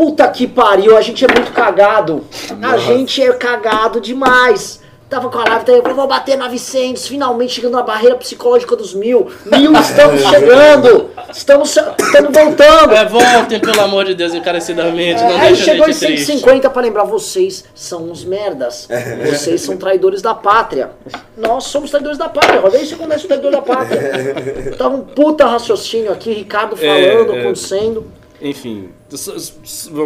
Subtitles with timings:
[0.00, 2.24] Puta que pariu, a gente é muito cagado.
[2.62, 4.80] A gente é cagado demais.
[5.10, 8.74] Tava com a live, tá aí, eu vou bater 900, finalmente chegando na barreira psicológica
[8.74, 9.30] dos mil.
[9.44, 11.10] Mil, estamos chegando.
[11.30, 12.94] Estamos, estamos voltando.
[12.94, 15.22] É, voltem, pelo amor de Deus, encarecidamente.
[15.22, 16.24] Não Aí deixa chegou em gente triste.
[16.24, 18.88] 150 pra lembrar, vocês são uns merdas.
[19.26, 20.92] Vocês são traidores da pátria.
[21.36, 22.62] Nós somos traidores da pátria.
[22.64, 24.72] Olha isso acontece o traidor da pátria.
[24.78, 27.40] Tava um puta raciocínio aqui, Ricardo falando, é.
[27.40, 28.19] acontecendo.
[28.40, 28.90] Enfim,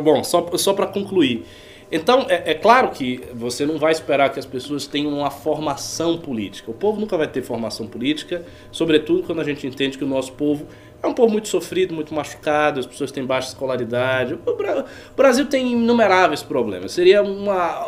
[0.02, 1.44] bom, só, só para concluir.
[1.92, 6.18] Então, é, é claro que você não vai esperar que as pessoas tenham uma formação
[6.18, 6.70] política.
[6.70, 10.32] O povo nunca vai ter formação política, sobretudo quando a gente entende que o nosso
[10.32, 10.66] povo
[11.04, 14.38] é um povo muito sofrido, muito machucado, as pessoas têm baixa escolaridade.
[14.46, 16.92] O Bra- o Brasil tem inumeráveis problemas.
[16.92, 17.86] Seria uma,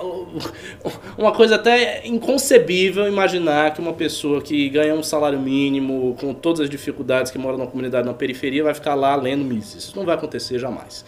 [1.17, 6.61] uma coisa até inconcebível imaginar que uma pessoa que ganha um salário mínimo, com todas
[6.61, 9.85] as dificuldades, que mora numa comunidade na periferia, vai ficar lá lendo Mises.
[9.85, 11.05] Isso não vai acontecer jamais.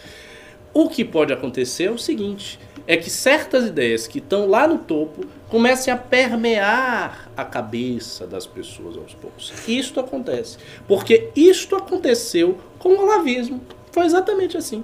[0.73, 4.79] O que pode acontecer é o seguinte: é que certas ideias que estão lá no
[4.79, 9.53] topo comecem a permear a cabeça das pessoas aos poucos.
[9.67, 10.57] Isto acontece.
[10.87, 13.61] Porque isto aconteceu com o olavismo.
[13.91, 14.83] Foi exatamente assim.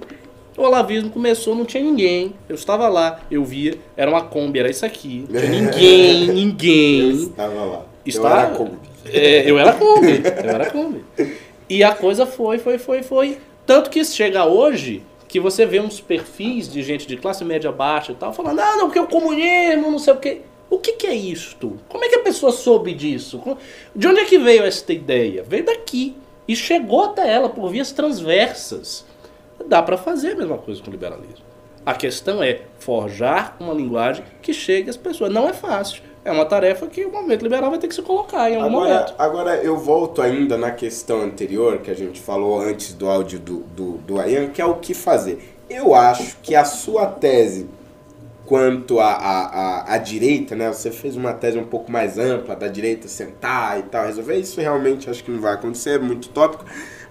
[0.56, 2.32] O olavismo começou, não tinha ninguém.
[2.48, 5.26] Eu estava lá, eu via, era uma Kombi, era isso aqui.
[5.28, 7.10] Não tinha ninguém, Eu ninguém.
[7.10, 7.82] estava lá.
[8.06, 8.78] Está- Eu era como?
[9.04, 11.04] É, eu era Kombi, eu era Kombi.
[11.68, 13.38] E a coisa foi, foi, foi, foi.
[13.66, 18.12] Tanto que chega hoje que você vê uns perfis de gente de classe média baixa
[18.12, 20.42] e tal, falando, ah, não, porque o comunismo, não sei o quê.
[20.68, 21.78] O que, que é isto?
[21.88, 23.40] Como é que a pessoa soube disso?
[23.94, 25.42] De onde é que veio esta ideia?
[25.42, 26.16] Veio daqui.
[26.48, 29.04] E chegou até ela por vias transversas.
[29.66, 31.44] Dá para fazer a mesma coisa com o liberalismo.
[31.84, 35.32] A questão é forjar uma linguagem que chegue às pessoas.
[35.32, 36.02] Não é fácil.
[36.26, 38.94] É uma tarefa que o movimento liberal vai ter que se colocar em algum Agora,
[38.94, 39.14] momento.
[39.16, 43.58] agora eu volto ainda na questão anterior que a gente falou antes do áudio do,
[43.60, 45.54] do, do Ayan, que é o que fazer.
[45.70, 47.68] Eu acho que a sua tese
[48.44, 50.66] quanto à a, a, a direita, né?
[50.72, 54.60] Você fez uma tese um pouco mais ampla da direita sentar e tal, resolver isso
[54.60, 56.64] realmente acho que não vai acontecer, é muito tópico.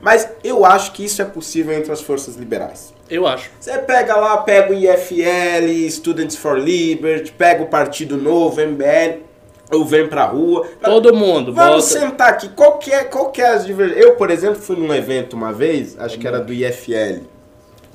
[0.06, 2.94] Mas eu acho que isso é possível entre as forças liberais.
[3.10, 3.50] Eu acho.
[3.60, 9.24] Você pega lá, pega o IFL, Students for Liberty, pega o Partido Novo, MBL,
[9.72, 10.68] ou vem pra rua.
[10.80, 12.06] Todo mundo, Vamos volta.
[12.08, 12.50] sentar aqui.
[12.50, 14.06] Qual que é, qual que é as divergências?
[14.06, 17.24] Eu, por exemplo, fui num evento uma vez, acho que era do IFL.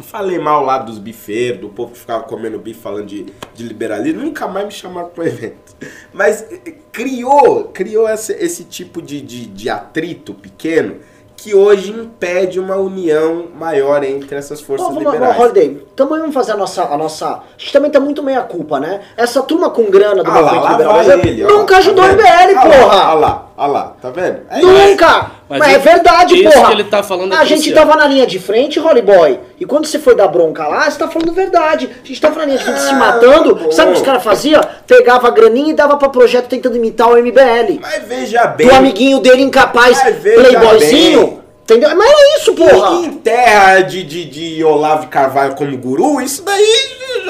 [0.01, 4.21] Falei mal lá dos bifeiros, do povo que ficava comendo bife falando de, de liberalismo.
[4.25, 5.77] Nunca mais me chamaram pro evento.
[6.13, 10.97] Mas eh, criou, criou esse, esse tipo de, de, de atrito pequeno
[11.43, 15.39] que hoje impede uma união maior entre essas forças Ó, vamos liberais.
[15.41, 17.27] Holiday, também vamos fazer a nossa, a nossa.
[17.29, 19.01] A gente também tá muito meia culpa, né?
[19.17, 22.13] Essa turma com grana do Ah movimento lá liberal ele, ó nunca lá, ajudou tá
[22.13, 22.21] o vendo?
[22.21, 23.15] MBL, Ah lá, porra!
[23.15, 24.41] lá, ah lá, tá vendo?
[24.51, 24.61] É.
[24.61, 25.31] Nunca!
[25.49, 26.67] Mas Mas, é isso- verdade, isso porra!
[26.69, 27.87] que ele tá falando é A gente crucial.
[27.87, 29.39] tava na linha de frente, Holly Boy.
[29.59, 31.91] E quando você foi dar bronca lá, você tá falando verdade.
[32.03, 33.55] A gente tava na linha de frente se Ah, matando.
[33.57, 33.71] bom.
[33.73, 34.61] Sabe o que os caras faziam?
[34.87, 37.79] Pegava a graninha e dava pra projeto tentando imitar o MBL.
[37.83, 38.69] Mas veja bem.
[38.69, 41.27] Do amiguinho dele incapaz, playboyzinho.
[41.27, 41.41] bem.
[41.63, 41.95] Entendeu?
[41.97, 42.97] Mas é isso, porra!
[43.07, 46.65] Em terra de, de, de Olavo Carvalho como guru, isso daí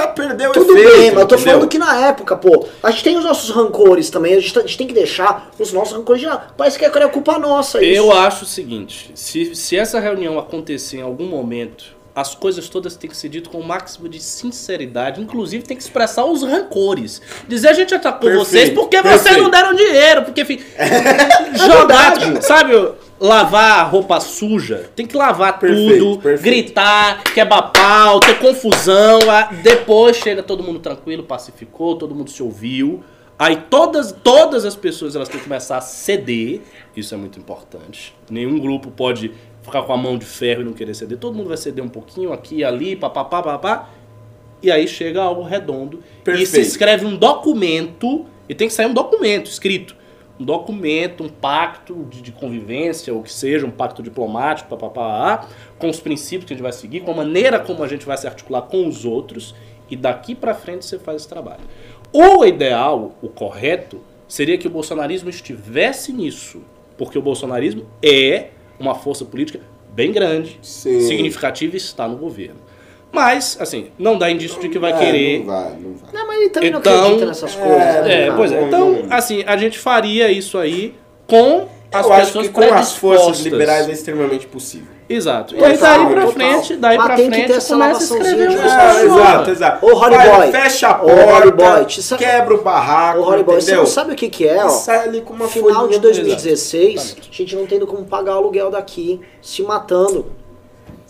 [0.01, 0.91] já perdeu Tudo efeito.
[0.99, 1.53] bem, mas eu tô entendeu?
[1.55, 4.61] falando que na época, pô, a gente tem os nossos rancores também, a gente, tá-
[4.61, 6.53] a gente tem que deixar os nossos rancores de lado.
[6.57, 7.87] Parece que é culpa nossa isso.
[7.97, 11.85] Eu acho o seguinte: se, se essa reunião acontecer em algum momento,
[12.15, 15.21] as coisas todas têm que ser ditas com o máximo de sinceridade.
[15.21, 17.23] Inclusive, tem que expressar os rancores.
[17.49, 19.23] Dizer a gente atacou Perfeito, vocês porque perfeito.
[19.23, 20.23] vocês não deram dinheiro.
[20.23, 20.61] Porque fi-
[21.57, 22.45] jogar, verdade.
[22.47, 22.73] sabe?
[23.21, 26.43] Lavar a roupa suja, tem que lavar Perfeito, tudo, perfeito.
[26.43, 29.19] gritar, quebrar pau, ter confusão.
[29.63, 33.05] Depois chega todo mundo tranquilo, pacificou, todo mundo se ouviu.
[33.39, 36.61] Aí todas, todas as pessoas elas têm que começar a ceder.
[36.97, 38.15] Isso é muito importante.
[38.31, 39.33] Nenhum grupo pode
[39.63, 41.19] ficar com a mão de ferro e não querer ceder.
[41.19, 43.91] Todo mundo vai ceder um pouquinho aqui e ali, papapá, papapá.
[44.63, 45.99] E aí chega algo redondo.
[45.99, 46.67] E se Perfeito.
[46.67, 48.27] escreve um documento.
[48.49, 49.97] E tem que sair um documento escrito.
[50.41, 55.47] Um documento, um pacto de, de convivência, ou que seja, um pacto diplomático, papapá,
[55.79, 58.17] com os princípios que a gente vai seguir, com a maneira como a gente vai
[58.17, 59.55] se articular com os outros.
[59.91, 61.61] E daqui pra frente você faz esse trabalho.
[62.13, 66.63] O ideal, o correto, seria que o bolsonarismo estivesse nisso.
[66.97, 68.49] Porque o bolsonarismo é
[68.79, 69.61] uma força política
[69.93, 71.01] bem grande, Sim.
[71.01, 72.61] significativa e está no governo.
[73.13, 75.39] Mas, assim, não dá indício de que vai É, querer.
[75.41, 76.13] Não vai, não vai.
[76.13, 77.79] Não, mas ele também Então, não acredita nessas é, coisas.
[77.79, 78.63] né, É, pois é.
[78.63, 80.95] Então, assim, a gente faria isso aí
[81.27, 84.87] com as Eu acho pessoas que com as forças liberais é extremamente possível.
[85.09, 85.57] Exato.
[85.57, 86.33] E Total, aí daí pra total.
[86.33, 89.03] frente, daí Mas pra tem que frente ter essa começa a escrever um de Ah,
[89.05, 89.87] exato, exato.
[89.87, 90.53] Ô, Holly Vai, Boy.
[90.53, 93.81] Fecha a porta, sa- quebra o barraco, Ô, Holly Boy, você entendeu?
[93.81, 94.69] não sabe o que que é, ó?
[94.69, 97.89] E sai ali com uma No final folhinha de do- 2016, a gente não tendo
[97.89, 100.27] como pagar o aluguel daqui, se matando.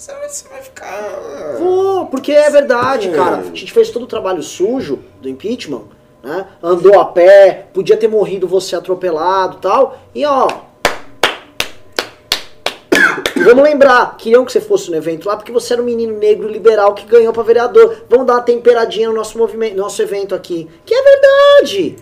[0.00, 1.56] Você vai, você vai ficar.
[1.58, 3.12] Vou, porque é verdade, É.
[3.12, 3.36] cara.
[3.36, 5.82] A gente fez todo o trabalho sujo do impeachment,
[6.22, 6.46] né?
[6.62, 9.98] Andou a pé, podia ter morrido você atropelado e tal.
[10.14, 10.48] E ó.
[13.44, 16.48] Vamos lembrar, queriam que você fosse no evento lá porque você era um menino negro
[16.48, 18.04] liberal que ganhou pra vereador.
[18.08, 20.66] Vamos dar uma temperadinha no nosso movimento, no nosso evento aqui.
[20.86, 21.96] Que é verdade!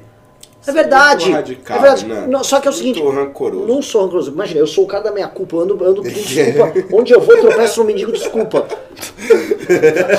[0.68, 1.24] É verdade.
[1.24, 2.06] muito radical, é verdade.
[2.06, 2.26] né?
[2.28, 3.66] Não, só que é o seguinte, Muito rancoroso.
[3.66, 4.30] não sou rancoroso.
[4.30, 6.72] Imagina, eu sou o cara da minha culpa, eu ando, ando pedindo desculpa.
[6.96, 8.66] Onde eu vou, eu tropeço no mendigo, desculpa.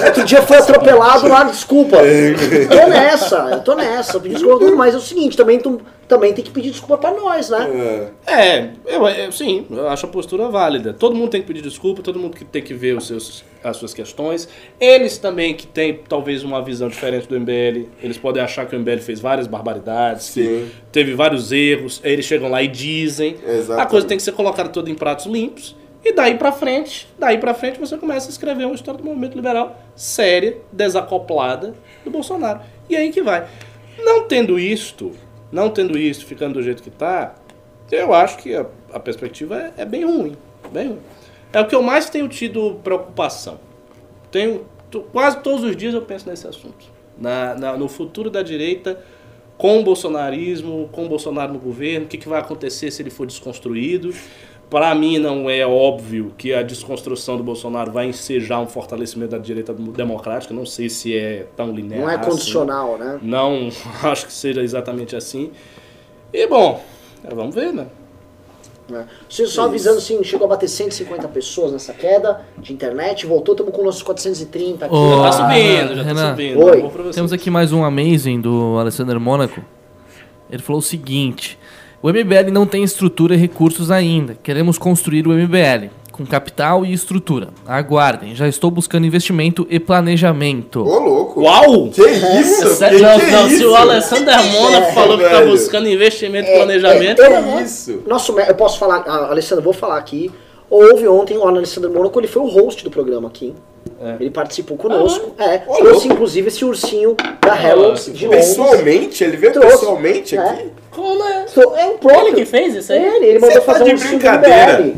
[0.05, 1.97] Outro dia foi atropelado lá, desculpa.
[1.97, 6.33] Tô nessa, eu tô nessa, eu pedi desculpa, mas é o seguinte, também, tu- também
[6.33, 8.11] tem que pedir desculpa pra nós, né?
[8.27, 8.33] É.
[8.57, 10.91] É, eu, eu- sim, eu acho a postura válida.
[10.91, 13.77] Todo mundo tem que pedir desculpa, todo mundo que tem que ver os seus, as
[13.77, 14.50] suas questões.
[14.79, 18.79] Eles também que têm talvez uma visão diferente do MBL, eles podem achar que o
[18.79, 20.71] MBL fez várias barbaridades, que Sim.
[20.91, 23.35] teve vários erros, eles chegam lá e dizem.
[23.47, 23.81] Exatamente.
[23.81, 25.75] A coisa tem que ser colocada toda em pratos limpos.
[26.03, 29.35] E daí pra frente, daí pra frente você começa a escrever uma história do movimento
[29.35, 32.61] liberal séria, desacoplada do Bolsonaro.
[32.89, 33.45] E aí que vai.
[33.97, 35.11] Não tendo isto,
[35.51, 37.35] não tendo isto, ficando do jeito que tá,
[37.91, 40.35] eu acho que a, a perspectiva é, é bem ruim.
[40.71, 40.99] Bem ruim.
[41.51, 43.59] É o que eu mais tenho tido preocupação.
[44.31, 46.85] Tenho, to- quase todos os dias eu penso nesse assunto.
[47.17, 49.03] Na, na- no futuro da direita,
[49.57, 53.09] com o bolsonarismo, com o Bolsonaro no governo, o que, que vai acontecer se ele
[53.09, 54.13] for desconstruído.
[54.69, 59.39] Para mim, não é óbvio que a desconstrução do Bolsonaro vai ensejar um fortalecimento da
[59.39, 60.54] direita democrática.
[60.54, 62.01] Não sei se é tão linear.
[62.01, 62.30] Não é assim.
[62.30, 63.19] condicional, né?
[63.21, 63.69] Não
[64.04, 65.51] acho que seja exatamente assim.
[66.31, 66.80] E bom,
[67.24, 67.88] é, vamos ver, né?
[68.88, 69.07] né?
[69.27, 73.83] Só- avisando assim, chegou a bater 150 pessoas nessa queda de internet, voltou, estamos com
[73.83, 74.94] nossos 430 aqui.
[74.95, 76.63] Ô, Já tá subindo, já Renan, tá subindo.
[76.63, 77.12] Oi.
[77.13, 79.62] Temos aqui mais um Amazing do Alessandro Mônaco.
[80.51, 81.57] Ele falou o seguinte:
[82.01, 84.37] O MBL não tem estrutura e recursos ainda.
[84.41, 87.49] Queremos construir o MBL com capital e estrutura.
[87.67, 90.81] Aguardem, já estou buscando investimento e planejamento.
[90.81, 91.41] Ô, louco.
[91.41, 91.89] Uau!
[91.89, 92.67] Que isso?
[92.75, 93.69] Sé- Que não, que não, é se isso?
[93.69, 95.51] o Alessandro Hermona É, falou que tá velho.
[95.51, 97.21] buscando investimento e É, planejamento.
[97.21, 98.01] é, Que isso?
[98.07, 100.31] Nosso, eu posso falar, ah, Alessandro, vou falar aqui.
[100.69, 103.53] Houve ontem o Alessandro Mônaco, ele foi o host do programa aqui.
[104.01, 104.15] É.
[104.19, 105.33] Ele participou conosco.
[105.37, 106.13] é, Ô, trouxe louco.
[106.13, 108.47] inclusive esse ursinho da Harold de Londres.
[108.47, 109.23] Pessoalmente?
[109.23, 109.69] Ele veio Trouxe.
[109.77, 110.39] pessoalmente É.
[110.39, 110.65] aqui?
[111.25, 111.47] É?
[111.47, 112.27] So- É um próprio.
[112.27, 113.03] Ele que fez isso aí?
[113.03, 114.93] Ele, ele mandou tá fazer de um brincadeira?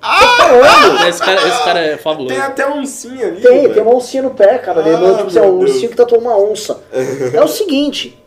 [0.00, 1.06] Tô falando.
[1.08, 2.34] Esse cara, esse cara é fabuloso.
[2.34, 3.40] Tem até um sim ali.
[3.40, 3.74] Tem, velho.
[3.74, 4.80] tem uma oncinha no pé, cara.
[4.80, 6.80] Ele Ah, mandou, tipo, meu um ursinho que tatuou uma onça.
[7.32, 8.18] É o seguinte,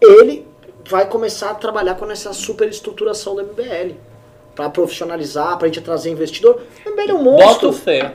[0.00, 0.46] ele
[0.88, 3.94] vai começar a trabalhar com essa super estruturação do MBL.
[4.54, 6.60] Pra profissionalizar, pra gente trazer investidor.
[6.84, 7.46] O MBL é um monstro.
[7.68, 8.12] Boto fé.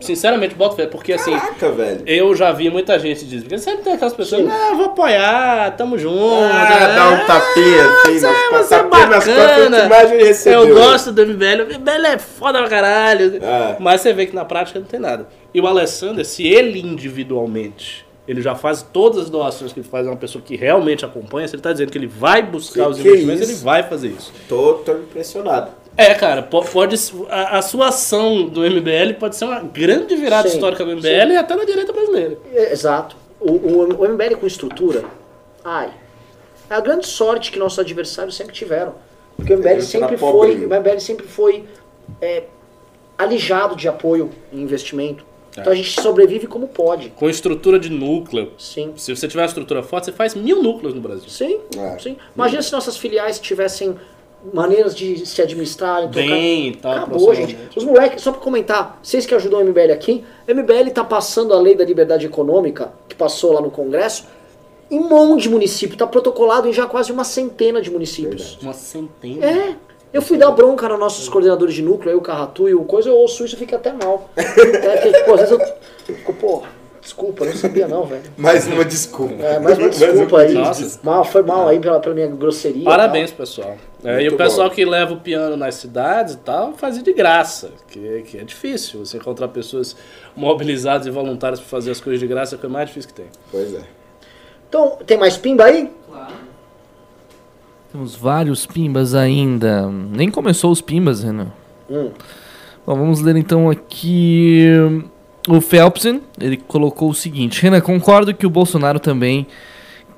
[0.00, 1.32] Sinceramente, boto fé, porque assim.
[1.32, 2.02] Caraca, velho.
[2.06, 4.48] Eu já vi muita gente dizer, porque sempre tem aquelas pessoas, Sim.
[4.48, 6.16] não, eu vou apoiar, tamo junto.
[6.34, 9.88] Ah, dá um tapinha assim, Você, nas você é costas, que bacana.
[10.18, 10.68] recebeu.
[10.68, 13.36] Eu gosto do MBL, o MBL é foda pra caralho.
[13.42, 13.76] É.
[13.80, 15.26] Mas você vê que na prática não tem nada.
[15.54, 20.06] E o Alessandro, se ele individualmente, ele já faz todas as doações que ele faz,
[20.06, 22.90] é uma pessoa que realmente acompanha, se ele tá dizendo que ele vai buscar Que
[22.90, 23.52] os é investimentos, isso?
[23.52, 24.32] ele vai fazer isso.
[24.48, 25.70] Tô, tô impressionado.
[25.96, 26.96] É, cara, po- pode,
[27.30, 31.02] a, a sua ação do MBL pode ser uma grande virada Sim, histórica do MBL
[31.02, 31.32] sim.
[31.32, 32.38] e até na direita brasileira.
[32.52, 33.16] É, Exato.
[33.40, 35.04] O, o, o MBL com estrutura,
[35.64, 35.90] ai,
[36.70, 38.94] é a grande sorte que nossos adversários sempre tiveram.
[39.36, 41.64] Porque o MBL gente sempre foi, o MBL sempre foi
[42.20, 42.44] é,
[43.18, 45.24] alijado de apoio em investimento.
[45.58, 47.10] Então a gente sobrevive como pode.
[47.10, 48.52] Com estrutura de núcleo.
[48.58, 48.92] Sim.
[48.96, 51.28] Se você tiver uma estrutura forte, você faz mil núcleos no Brasil.
[51.30, 51.98] Sim, É.
[51.98, 52.16] sim.
[52.34, 53.96] Imagina se nossas filiais tivessem
[54.52, 57.56] maneiras de se administrarem, trocar- Bem, tá, Acabou, gente.
[57.76, 61.52] Os moleques, só pra comentar, vocês que ajudam o MBL aqui, o MBL tá passando
[61.54, 64.24] a lei da liberdade econômica, que passou lá no Congresso,
[64.90, 68.56] em um monte de município, tá protocolado em já quase uma centena de municípios.
[68.62, 69.44] Uma centena.
[69.44, 69.74] É.
[70.12, 73.08] Eu fui dar bronca nos nossos coordenadores de núcleo, aí o Carratu e o coisa,
[73.08, 74.30] eu ouço isso e fica até mal.
[74.36, 76.62] É, porque, tipo, às vezes eu fico, pô,
[77.06, 78.24] desculpa, não sabia não, velho.
[78.36, 79.40] Mais uma desculpa.
[79.42, 80.52] É, mais uma desculpa aí.
[80.52, 81.00] Nossa.
[81.02, 82.84] Mal, foi mal aí pela, pela minha grosseria.
[82.84, 83.76] Parabéns, pessoal.
[84.04, 84.74] É, e o pessoal bom.
[84.74, 87.70] que leva o piano nas cidades e tal, faz de graça.
[87.88, 89.04] Que, que é difícil.
[89.04, 89.96] Você encontrar pessoas
[90.34, 93.14] mobilizadas e voluntárias para fazer as coisas de graça é a coisa mais difícil que
[93.14, 93.26] tem.
[93.50, 93.82] Pois é.
[94.68, 95.90] Então, tem mais pimba aí?
[97.92, 99.88] Temos vários pimbas ainda.
[99.88, 101.52] Nem começou os pimbas, Renan.
[101.88, 102.10] Hum.
[102.84, 104.68] Bom, vamos ler então aqui.
[105.48, 109.46] O Phelpsen, ele colocou o seguinte: Renan, concordo que o Bolsonaro também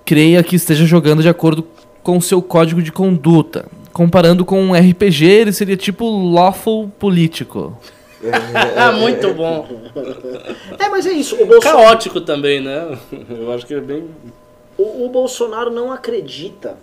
[0.05, 1.67] creia que esteja jogando de acordo
[2.03, 3.67] com seu código de conduta.
[3.93, 7.77] Comparando com um RPG, ele seria tipo lawful político.
[8.77, 9.67] Ah, muito bom.
[10.79, 11.35] É, mas é isso.
[11.41, 12.99] O Bolsonaro, Caótico também, né?
[13.29, 14.05] Eu acho que é bem.
[14.77, 16.77] o, o Bolsonaro não acredita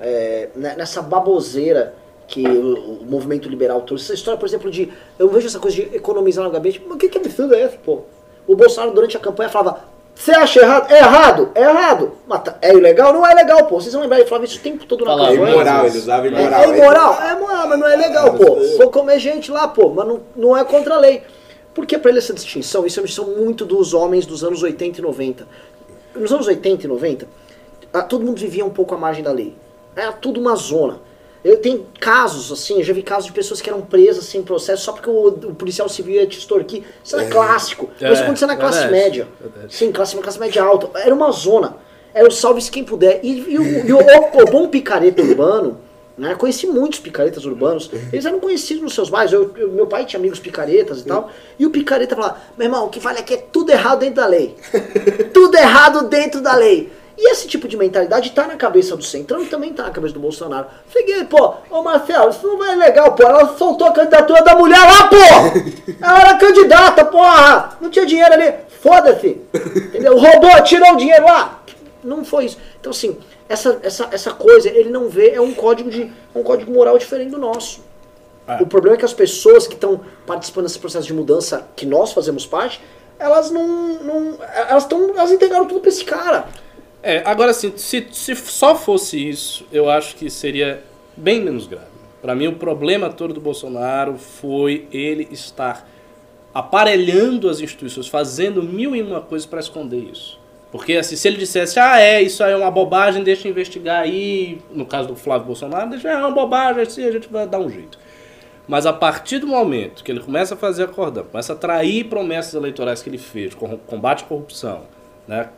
[0.00, 1.94] é, ne- nessa baboseira
[2.28, 4.04] que o, o movimento liberal trouxe.
[4.04, 4.92] Essa história, por exemplo, de.
[5.18, 6.80] Eu vejo essa coisa de economizar no gabinete.
[6.86, 8.02] Mas que, que absurdo é esse, pô?
[8.46, 9.80] O Bolsonaro, durante a campanha, falava:
[10.14, 10.90] Você acha errado?
[10.92, 11.50] É errado?
[11.54, 12.12] É errado.
[12.26, 13.12] Mas tá- é ilegal?
[13.12, 13.80] Não é legal, pô.
[13.80, 15.32] Vocês vão lembrar, ele falava isso o tempo todo na Falava.
[15.32, 15.52] É campanha.
[15.54, 16.60] imoral, ele usava É, imoral.
[16.62, 17.22] é imoral?
[17.22, 18.56] É moral, mas não é legal, pô.
[18.76, 21.22] Vou comer gente lá, pô, mas não, não é contra a lei.
[21.74, 22.84] Por que pra ele essa distinção?
[22.84, 25.46] Isso é uma distinção muito dos homens dos anos 80 e 90.
[26.14, 27.26] Nos anos 80 e 90,
[27.92, 29.54] ah, todo mundo vivia um pouco à margem da lei.
[29.96, 31.00] Era tudo uma zona.
[31.44, 34.84] Eu tenho casos, assim, eu já vi casos de pessoas que eram presas sem processo
[34.84, 36.82] só porque o, o policial civil ia te extorquir.
[37.02, 37.88] Isso era clássico.
[38.00, 39.28] Mas isso É, acontecia na classe verdade, média.
[39.40, 39.74] verdade.
[39.74, 40.90] Sim, classe, uma classe média alta.
[40.98, 41.76] Era uma zona.
[42.12, 43.20] Era o salve-se quem puder.
[43.22, 45.78] E, e o, e o- o- o bom picareta urbano,
[46.16, 46.34] né?
[46.34, 47.88] Conheci muitos picaretas urbanos.
[48.12, 49.32] Eles eram conhecidos nos seus bairros.
[49.32, 51.30] Eu- eu- meu pai tinha amigos picaretas e tal.
[51.56, 54.26] E o picareta falava: meu irmão, o que vale aqui é tudo errado dentro da
[54.26, 54.56] lei.
[55.32, 56.90] tudo errado dentro da lei.
[57.20, 60.14] E esse tipo de mentalidade tá na cabeça do Centrão e também tá na cabeça
[60.14, 60.68] do Bolsonaro.
[60.88, 63.24] Cheguei, pô, ô Marcelo, isso não é legal, pô.
[63.24, 65.16] Ela soltou a candidatura da mulher lá, pô!
[66.00, 67.76] Ela era candidata, porra!
[67.80, 68.54] Não tinha dinheiro ali.
[68.80, 69.40] Foda-se!
[69.52, 70.16] Entendeu?
[70.16, 71.60] Roubou, tirou o dinheiro lá!
[72.04, 72.58] Não foi isso.
[72.78, 76.12] Então, assim, essa, essa, essa coisa, ele não vê, é um código de.
[76.32, 77.80] um código moral diferente do nosso.
[78.46, 78.58] Ah.
[78.60, 82.12] O problema é que as pessoas que estão participando desse processo de mudança que nós
[82.12, 82.80] fazemos parte,
[83.18, 83.66] elas não.
[83.66, 85.10] não elas estão.
[85.16, 86.46] Elas integraram tudo pra esse cara.
[87.02, 90.82] É, agora assim, se, se só fosse isso, eu acho que seria
[91.16, 91.86] bem menos grave.
[92.20, 95.88] Para mim, o problema todo do Bolsonaro foi ele estar
[96.52, 100.40] aparelhando as instituições, fazendo mil e uma coisas para esconder isso.
[100.72, 104.02] Porque assim, se ele dissesse, ah, é, isso aí é uma bobagem, deixa eu investigar
[104.02, 107.58] aí, no caso do Flávio Bolsonaro, deixa, é uma bobagem, assim a gente vai dar
[107.58, 107.98] um jeito.
[108.66, 112.52] Mas a partir do momento que ele começa a fazer acordão, começa a trair promessas
[112.52, 114.82] eleitorais que ele fez, com combate à corrupção,
[115.26, 115.48] né?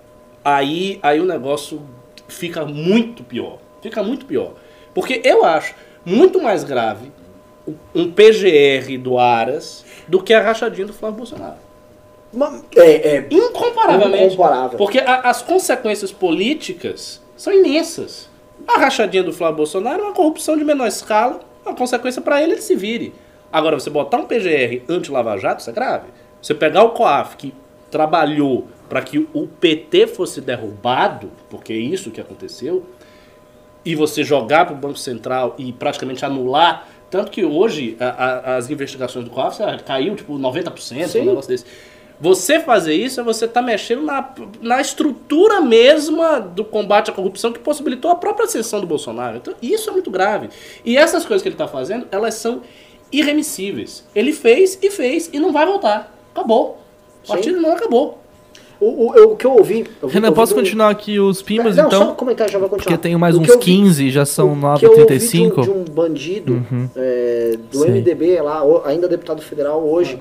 [0.45, 1.83] Aí, aí o negócio
[2.29, 3.59] fica muito pior.
[3.83, 4.53] Fica muito pior.
[4.95, 7.13] Porque eu acho muito mais grave
[7.95, 11.57] um PGR do Aras do que a rachadinha do Flávio Bolsonaro.
[12.77, 14.35] É, é, Incomparavelmente.
[14.35, 14.79] Incomparável.
[14.79, 18.29] Porque a- as consequências políticas são imensas.
[18.69, 22.53] A rachadinha do Flávio Bolsonaro é uma corrupção de menor escala, a consequência para ele,
[22.53, 23.13] ele se vire.
[23.53, 26.07] Agora, você botar um PGR anti-Lava Jato, isso é grave.
[26.41, 27.53] Você pegar o COAF, que
[27.91, 32.85] trabalhou para que o PT fosse derrubado, porque é isso que aconteceu,
[33.85, 36.87] e você jogar para o Banco Central e praticamente anular.
[37.09, 38.05] Tanto que hoje a-
[38.53, 41.21] a- as investigações do COAF ah, caiu tipo 90%, Sim.
[41.23, 41.65] um negócio desse.
[42.21, 47.51] Você fazer isso é você estar mexendo na, na estrutura mesma do combate à corrupção
[47.53, 49.39] que possibilitou a própria ascensão do Bolsonaro.
[49.39, 50.51] Então, isso é muito grave.
[50.85, 52.61] E essas coisas que ele está fazendo, elas são
[53.11, 54.05] irremissíveis.
[54.15, 56.15] Ele fez e fez e não vai voltar.
[56.35, 56.83] Acabou.
[57.25, 58.20] O partido não acabou.
[58.81, 59.87] O, o, o que eu ouvi.
[60.03, 62.15] eu vi- Renan, eu posso do- continuar aqui os pimbas, Não, só um então?
[62.15, 62.97] comentário, já vou continuar.
[62.97, 65.03] Porque tenho mais O uns que eu vi- 15, já são o que eu ouvi
[65.05, 65.63] 9h35.
[65.63, 67.91] De um, de um bandido é, do Sim.
[67.91, 70.19] MDB lá, o- ainda deputado federal hoje.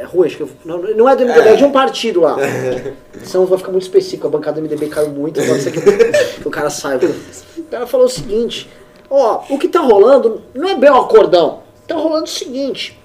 [0.00, 1.56] É ruim, acho que eu, não, não é do MDB, é.
[1.56, 2.36] de um partido lá.
[3.24, 5.80] Senão vai ficar muito específico, a bancada do MDB caiu muito, pode ser que,
[6.42, 7.06] que o cara saiba.
[7.56, 8.68] O cara falou o seguinte:
[9.10, 11.60] ó, o que tá rolando não é bem um acordão.
[11.86, 12.97] Tá rolando o seguinte.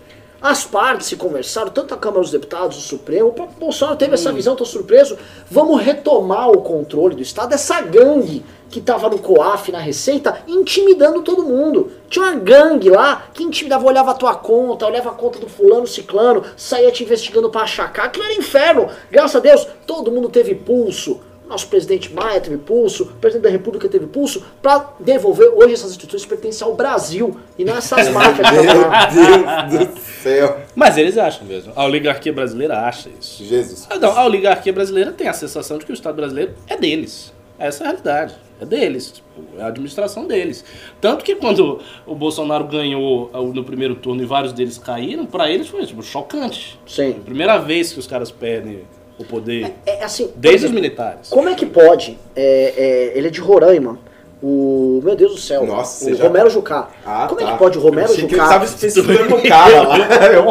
[0.44, 4.16] As partes se conversaram, tanto a Câmara dos Deputados, o Supremo, o próprio Bolsonaro teve
[4.16, 5.18] essa visão, tô surpreso.
[5.50, 11.22] Vamos retomar o controle do Estado, essa gangue que tava no COAF, na Receita, intimidando
[11.22, 11.94] todo mundo.
[12.10, 15.88] Tinha uma gangue lá que intimidava, olhava a tua conta, olhava a conta do fulano,
[15.88, 18.08] ciclano, saía te investigando pra achacar.
[18.08, 18.90] Aquilo era inferno.
[19.10, 21.22] Graças a Deus, todo mundo teve pulso.
[21.48, 25.50] Nosso presidente Maia teve pulso, o presidente da República teve pulso, pra devolver.
[25.50, 28.32] Hoje essas instituições pertencem ao Brasil e não essas lá.
[28.32, 30.60] Meu Deus do céu.
[30.76, 31.74] Mas eles acham mesmo.
[31.76, 33.44] A oligarquia brasileira acha isso.
[33.44, 33.88] Jesus.
[33.90, 37.34] Ah, não, a oligarquia brasileira tem a sensação de que o Estado brasileiro é deles.
[37.60, 38.36] Essa é a realidade.
[38.60, 39.12] É deles.
[39.12, 40.64] Tipo, é a administração deles.
[41.00, 45.68] Tanto que quando o Bolsonaro ganhou no primeiro turno e vários deles caíram, pra eles
[45.68, 46.80] foi tipo, chocante.
[46.88, 47.14] Sim.
[47.26, 48.84] Primeira vez que os caras perdem
[49.20, 49.74] o poder.
[49.86, 50.28] É assim.
[50.28, 51.30] por Desde os exemplo, militares.
[51.30, 52.18] Como é que pode?
[52.36, 53.98] É, é, ele é de Roraima.
[54.46, 55.00] O.
[55.02, 55.66] Meu Deus do céu.
[55.66, 56.90] Nossa, o já- Romero Jucá.
[57.06, 57.54] Ah, Como é tá.
[57.54, 58.50] que pode o Romero que ele Jucá?
[58.50, 59.98] tava especificando o cara lá.
[60.34, 60.44] Eu,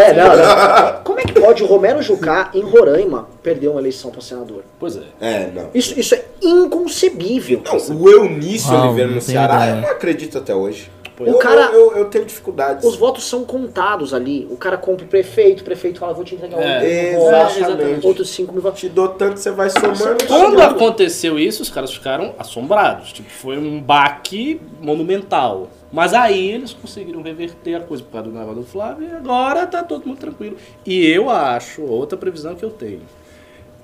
[0.00, 1.02] É, não, não.
[1.04, 4.62] Como é que pode o Romero Jucá em Roraima perder uma eleição para senador?
[4.80, 5.02] Pois é.
[5.20, 5.68] É, não.
[5.74, 7.62] Isso, isso é inconcebível.
[7.64, 9.70] Não, o Eunício Ah, Oliveira no Ceará, ideia.
[9.76, 10.90] eu não acredito até hoje.
[11.26, 12.84] O eu, cara- eu, eu, eu tenho dificuldades.
[12.84, 14.46] Os votos são contados ali.
[14.50, 18.06] O cara compra o prefeito, o prefeito fala, vou te entregar É, um voto, exatamente.
[18.06, 18.80] outros 5 mil votos.
[18.80, 20.24] Te dou tanto, você vai somando.
[20.26, 23.12] Quando aconteceu isso, os caras ficaram assombrados.
[23.12, 25.68] Tipo, foi um baque monumental.
[25.90, 29.66] Mas aí eles conseguiram reverter a coisa por causa do negócio do Flávio e agora
[29.66, 30.54] tá todo mundo tranquilo.
[30.84, 33.00] E eu acho, outra previsão que eu tenho,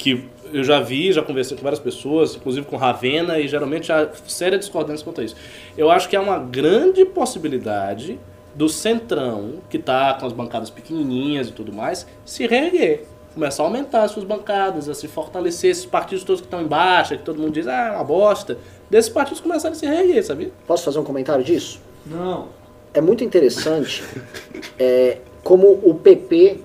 [0.04, 4.10] que eu já vi, já conversei com várias pessoas, inclusive com Ravena, e geralmente há
[4.26, 5.34] séria discordância quanto a isso.
[5.78, 8.20] Eu acho que há uma grande possibilidade
[8.54, 13.06] do Centrão, que está com as bancadas pequenininhas e tudo mais, se reerguer.
[13.32, 16.66] Começar a aumentar as suas bancadas, a se fortalecer, esses partidos todos que estão em
[16.66, 18.58] baixa, que todo mundo diz, ah, é uma bosta,
[18.90, 20.52] desses partidos começarem a se reerguer, sabia?
[20.66, 21.80] Posso fazer um comentário disso?
[22.04, 22.48] Não.
[22.92, 24.04] É muito interessante
[24.78, 26.60] é, como o PP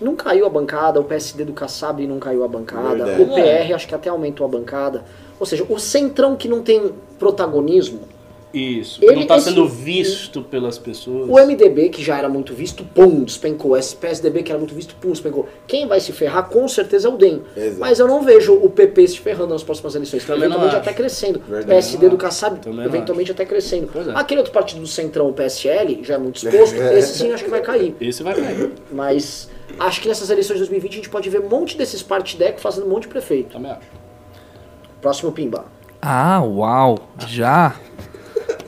[0.00, 3.22] não caiu a bancada, o PSD do Kassab não caiu a bancada, Verdade.
[3.22, 5.04] o PR acho que até aumentou a bancada.
[5.40, 8.00] Ou seja, o Centrão que não tem protagonismo,
[8.54, 9.02] Isso.
[9.02, 11.28] Ele- não está sendo visto pelas pessoas.
[11.28, 13.76] o MDB que já era muito visto, pum, despencou.
[13.76, 15.48] Esse PSDB que era muito visto, pum, despencou.
[15.66, 17.42] Quem vai se ferrar com certeza é o DEM.
[17.56, 17.80] Exato.
[17.80, 20.24] Mas eu não vejo o PP se ferrando nas próximas eleições.
[20.24, 21.40] Também eventualmente até crescendo.
[21.40, 21.66] Verdade.
[21.66, 23.90] PSD do Kassab, eventualmente até crescendo.
[23.94, 24.12] É.
[24.14, 26.76] Aquele outro partido do Centrão, o PSL, já é muito exposto.
[26.94, 27.96] esse sim acho que vai cair.
[28.00, 28.70] Esse vai cair.
[28.92, 32.62] Mas acho que nessas eleições de 2020 a gente pode ver um monte desses partidecos
[32.62, 33.54] fazendo um monte de prefeito.
[33.54, 33.80] Também acho.
[35.00, 35.64] Próximo Pimba.
[36.00, 37.08] Ah, uau.
[37.26, 37.74] Já?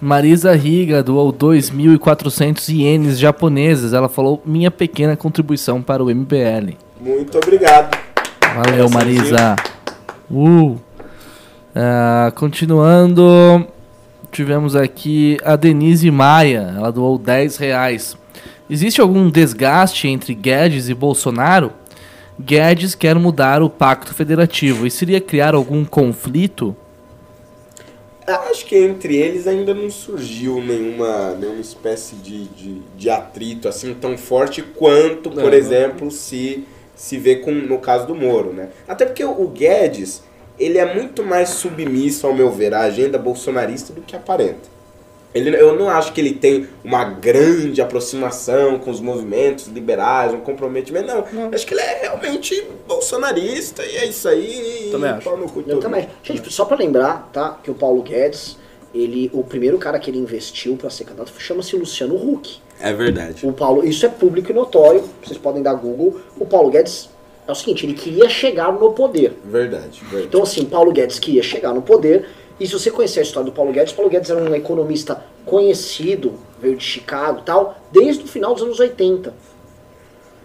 [0.00, 3.92] Marisa Riga doou 2.400 ienes japoneses.
[3.92, 6.74] Ela falou minha pequena contribuição para o MBL.
[7.00, 7.96] Muito obrigado.
[8.54, 9.56] Valeu, Marisa.
[10.30, 10.76] Uh.
[11.74, 13.66] Ah, continuando,
[14.32, 16.74] tivemos aqui a Denise Maia.
[16.74, 18.16] Ela doou 10 reais.
[18.68, 21.72] Existe algum desgaste entre Guedes e Bolsonaro?
[22.40, 26.74] Guedes quer mudar o pacto federativo e seria criar algum conflito?
[28.26, 33.94] Acho que entre eles ainda não surgiu nenhuma, nenhuma espécie de, de, de atrito assim
[33.94, 35.52] tão forte quanto, por Não.
[35.54, 36.64] exemplo, se,
[36.94, 38.70] se vê com, no caso do Moro, né?
[38.88, 40.24] Até porque o o Guedes,
[40.58, 44.75] ele é muito mais submisso, ao meu ver, à agenda bolsonarista do que aparenta.
[45.36, 50.40] Ele, eu não acho que ele tem uma grande aproximação com os movimentos liberais, um
[50.40, 51.50] comprometimento, não.
[51.52, 54.88] Acho que ele é realmente bolsonarista e é isso aí.
[54.90, 55.28] Também acho.
[55.66, 56.08] Eu também.
[56.22, 57.58] Gente, só pra lembrar, tá?
[57.62, 58.56] Que o Paulo Guedes,
[58.94, 62.58] ele, o primeiro cara que ele investiu pra ser candidato chama-se Luciano Huck.
[62.80, 63.46] É verdade.
[63.46, 66.20] O Paulo, isso é público e notório, vocês podem dar Google.
[66.38, 67.10] O Paulo Guedes
[67.46, 69.38] é o seguinte, ele queria chegar no poder.
[69.44, 70.26] Verdade, verdade.
[70.26, 72.26] Então, assim, Paulo Guedes queria chegar no poder.
[72.58, 76.34] E se você conhecer a história do Paulo Guedes, Paulo Guedes era um economista conhecido,
[76.60, 79.32] veio de Chicago e tal, desde o final dos anos 80.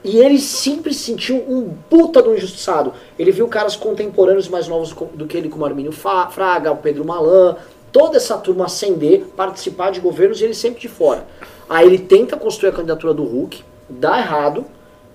[0.04, 2.94] E ele sempre se sentiu um puta do injustiçado.
[3.20, 7.06] Ele viu caras contemporâneos mais novos do que ele, como Arminio Fa- Fraga, o Pedro
[7.06, 7.56] Malan,
[7.92, 11.26] toda essa turma ascender, participar de governos e ele sempre de fora.
[11.70, 14.66] Aí ele tenta construir a candidatura do Hulk, dá errado,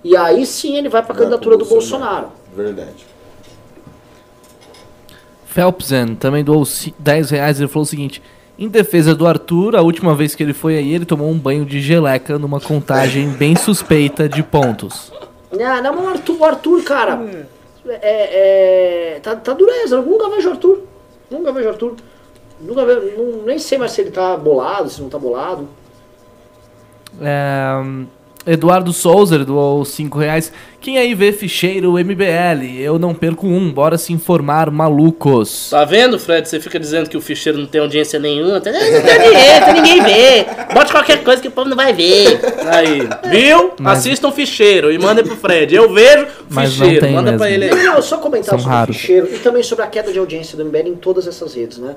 [0.03, 2.29] e aí sim ele vai pra Vai candidatura do Bolsonaro.
[2.55, 3.05] Verdade.
[5.47, 7.59] Phelpsen também doou ci- 10 reais.
[7.59, 8.21] Ele falou o seguinte:
[8.59, 11.65] em defesa do Arthur, a última vez que ele foi aí, ele tomou um banho
[11.65, 15.11] de geleca numa contagem bem suspeita de pontos.
[15.53, 17.25] Ah, não, mas o Arthur, o Arthur, cara,
[17.87, 19.95] é, é, tá, tá dureza.
[19.95, 20.81] Eu nunca vejo o Arthur.
[21.31, 21.95] Nunca vejo o Arthur.
[22.59, 25.67] Nunca vejo, não- nem sei mais se ele tá bolado, se não tá bolado.
[27.21, 27.81] É,
[28.47, 30.51] Eduardo Souza doou 5 reais.
[30.79, 32.79] Quem aí vê ficheiro MBL?
[32.79, 35.69] Eu não perco um, bora se informar, malucos.
[35.69, 36.47] Tá vendo, Fred?
[36.47, 38.53] Você fica dizendo que o ficheiro não tem audiência nenhuma.
[38.53, 40.45] Não tem audiência, ninguém vê.
[40.73, 42.39] Bote qualquer coisa que o povo não vai ver.
[42.73, 43.71] Aí, viu?
[43.79, 45.75] Mas- Assistam ficheiro e mandem pro Fred.
[45.75, 47.05] Eu vejo Mas não ficheiro.
[47.05, 47.63] tem Manda pra mesmo.
[47.65, 47.83] ele aí.
[47.85, 48.95] Não, só comentar São sobre raros.
[48.95, 51.79] o ficheiro e também sobre a queda de audiência do MBL em todas essas redes,
[51.79, 51.95] né?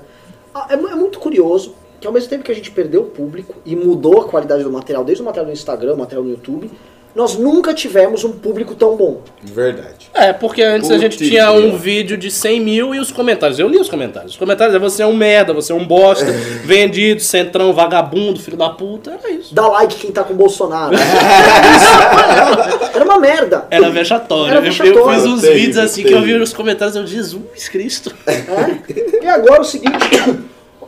[0.52, 3.54] Ah, É, é muito curioso que ao mesmo tempo que a gente perdeu o público
[3.64, 6.70] e mudou a qualidade do material, desde o material no Instagram, o material no YouTube,
[7.14, 9.20] nós nunca tivemos um público tão bom.
[9.42, 10.08] Verdade.
[10.14, 13.58] É, porque antes a gente tinha um vídeo de 100 mil e os comentários.
[13.58, 14.32] Eu li os comentários.
[14.32, 16.26] Os comentários é você é um merda, você é um bosta,
[16.64, 19.18] vendido, centrão, vagabundo, filho da puta.
[19.20, 19.52] Era isso.
[19.52, 20.94] Dá like quem tá com o Bolsonaro.
[22.94, 23.66] Era uma merda.
[23.70, 24.52] Era vexatório.
[24.52, 25.20] Era Eu- Eu, vexatório.
[25.20, 28.14] fiz uns vídeos assim que eu vi nos comentários eu, Jesus Cristo.
[28.26, 29.24] É?
[29.24, 29.98] E agora o seguinte.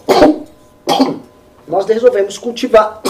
[1.67, 3.01] Nós resolvemos cultivar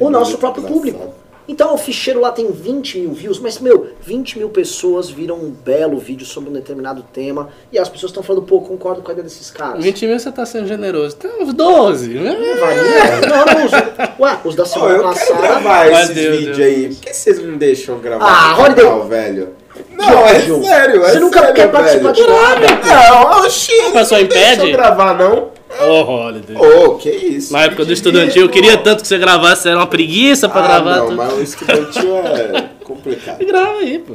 [0.00, 1.14] o nosso próprio público.
[1.50, 5.48] Então o ficheiro lá tem 20 mil views, mas meu, 20 mil pessoas viram um
[5.50, 9.12] belo vídeo sobre um determinado tema e as pessoas estão falando, pô, concordo com a
[9.12, 9.82] ideia desses caras.
[9.82, 11.16] 20 mil você tá sendo generoso.
[11.16, 12.08] Tem uns 12.
[12.10, 12.36] né?
[12.60, 13.28] Varia?
[13.30, 13.72] Não, não, os,
[14.20, 15.40] ué, os da semana eu quero passada.
[15.40, 16.68] gravar Vai, esses Deus, vídeos Deus.
[16.68, 16.88] aí.
[16.94, 19.08] Por que vocês não deixam eu gravar Ah, no Holiday.
[19.08, 19.48] velho?
[19.96, 22.26] Não, é sério, é Você nunca sério, quer participar velho.
[22.26, 22.66] de nada.
[22.84, 24.70] Não, oxi, A pessoa não deixa impede?
[24.70, 25.48] eu gravar, não.
[25.80, 26.56] Oh, Holiday.
[26.56, 27.52] Ô, que isso.
[27.52, 30.60] Na época do Que estudantil, eu queria tanto que você gravasse, era uma preguiça pra
[30.60, 30.96] ah, gravar.
[30.96, 31.16] não, tudo.
[31.16, 33.44] mas o estudantil é complicado.
[33.44, 34.14] Grava aí, pô.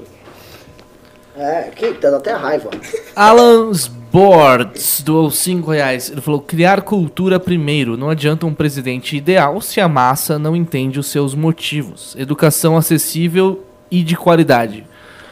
[1.35, 2.69] É, que dá até raiva.
[3.15, 3.71] Alan
[4.11, 6.11] Boards doou 5 reais.
[6.11, 7.97] Ele falou: criar cultura primeiro.
[7.97, 12.15] Não adianta um presidente ideal se a massa não entende os seus motivos.
[12.15, 14.85] Educação acessível e de qualidade.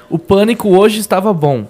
[0.09, 1.67] O pânico hoje estava bom.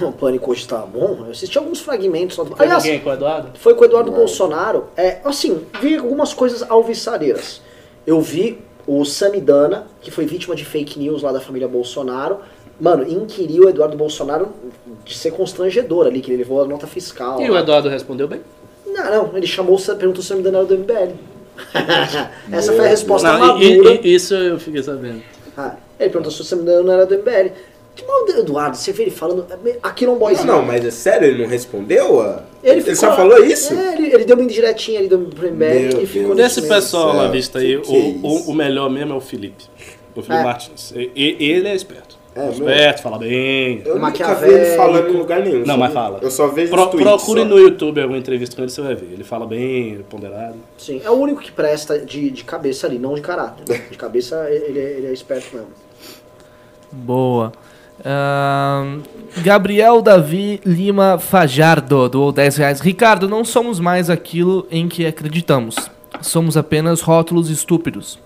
[0.00, 1.24] O Pânico hoje tá bom.
[1.26, 2.36] Eu assisti alguns fragmentos.
[2.36, 3.50] lá do- Foi Aliás, com o Eduardo?
[3.58, 4.86] foi com o Eduardo Bolsonaro.
[4.96, 7.60] É, assim, vi algumas coisas alvissareiras.
[8.06, 12.38] Eu vi o Samidana, que foi vítima de fake news lá da família Bolsonaro.
[12.80, 14.48] Mano, inquiriu o Eduardo Bolsonaro
[15.04, 17.40] de ser constrangedor ali, que ele levou a nota fiscal.
[17.40, 17.56] E lá.
[17.56, 18.40] o Eduardo respondeu bem?
[18.86, 21.12] Não, não, ele chamou, o- perguntou se o Samidana era do MBL.
[22.50, 23.64] Essa foi a resposta Não, madura.
[23.94, 25.22] e- e- isso eu fiquei sabendo.
[25.56, 27.52] Ah, ele perguntou se o Samidana era do MBL.
[27.94, 29.46] Que mal, Eduardo, você vê ele falando.
[29.82, 30.46] Aqui não Não, boyzinho.
[30.46, 32.20] não, mas é sério, ele não respondeu?
[32.22, 32.42] ah?
[32.64, 33.74] Ele, Ele, só lá- falou isso?
[33.74, 36.54] É, ele, ele deu uma indiretinha ali do Meu e ficou Deus.
[36.54, 39.20] Desse pessoal lá céu, visto aí, que é o, o, o melhor mesmo é o
[39.20, 39.64] Felipe.
[40.14, 40.44] O Felipe É.
[40.44, 40.92] Martins.
[40.96, 42.16] E- ele é esperto.
[42.34, 43.82] É, esperto, fala bem.
[43.84, 45.66] Eu nunca vi ele falando em lugar nenhum.
[45.66, 46.18] Não, mas fala.
[46.22, 47.06] Eu só vejo Pro- tweets.
[47.12, 47.46] procure só.
[47.46, 49.12] no YouTube alguma entrevista com ele, você vai ver.
[49.12, 50.56] Ele fala bem, ponderado.
[50.78, 53.64] Sim, é o único que presta de, de cabeça ali, não de caráter.
[53.90, 55.68] De cabeça ele, é- ele é esperto mesmo.
[56.90, 57.52] Boa.
[59.38, 62.80] Gabriel Davi Lima Fajardo doou 10 reais.
[62.80, 65.76] Ricardo, não somos mais aquilo em que acreditamos.
[66.20, 68.18] Somos apenas rótulos estúpidos.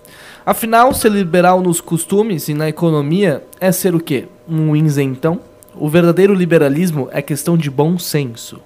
[0.45, 4.27] Afinal, ser liberal nos costumes e na economia é ser o quê?
[4.47, 5.39] Um isentão?
[5.75, 8.59] O verdadeiro liberalismo é questão de bom senso.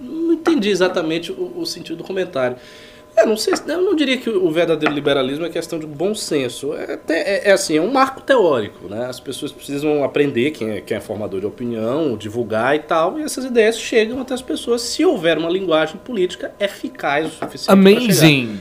[0.00, 2.56] Não entendi exatamente o, o sentido do comentário.
[3.16, 6.14] Eu não sei, se- eu não diria que o verdadeiro liberalismo é questão de bom
[6.14, 6.72] senso.
[6.74, 9.06] É, é- é assim, é um marco teórico, né?
[9.06, 13.22] As pessoas precisam aprender quem é, quem é formador de opinião, divulgar e tal, e
[13.22, 17.70] essas ideias chegam até as pessoas se houver uma linguagem política eficaz o suficiente.
[17.70, 18.58] Amazing!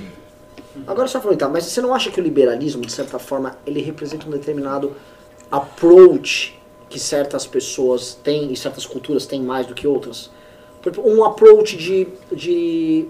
[0.88, 3.82] Agora só falando, tá, mas você não acha que o liberalismo, de certa forma, ele
[3.82, 4.94] representa um determinado
[5.52, 6.58] approach
[6.90, 10.32] que certas pessoas têm e certas culturas têm mais do que outras?
[11.04, 13.06] Um approach de, de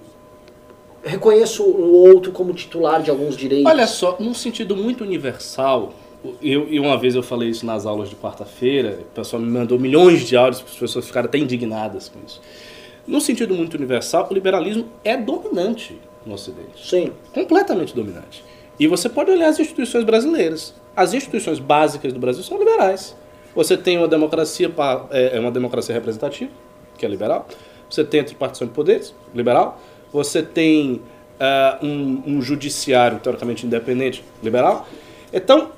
[1.03, 3.69] reconheço o outro como titular de alguns direitos.
[3.69, 5.93] Olha só, num sentido muito universal,
[6.41, 9.79] eu, e uma vez eu falei isso nas aulas de quarta-feira, o pessoal me mandou
[9.79, 12.41] milhões de áudios, as pessoas ficaram até indignadas com isso.
[13.07, 16.87] Num sentido muito universal, o liberalismo é dominante no Ocidente.
[16.87, 17.11] Sim.
[17.33, 18.43] Completamente dominante.
[18.79, 20.73] E você pode olhar as instituições brasileiras.
[20.95, 23.15] As instituições básicas do Brasil são liberais.
[23.55, 24.71] Você tem uma democracia,
[25.11, 26.51] é é uma democracia representativa,
[26.97, 27.47] que é liberal.
[27.89, 29.81] Você tem a tripartição de poderes, liberal.
[30.11, 31.01] Você tem
[31.39, 34.87] ah, um, um judiciário teoricamente independente, liberal.
[35.31, 35.71] Então,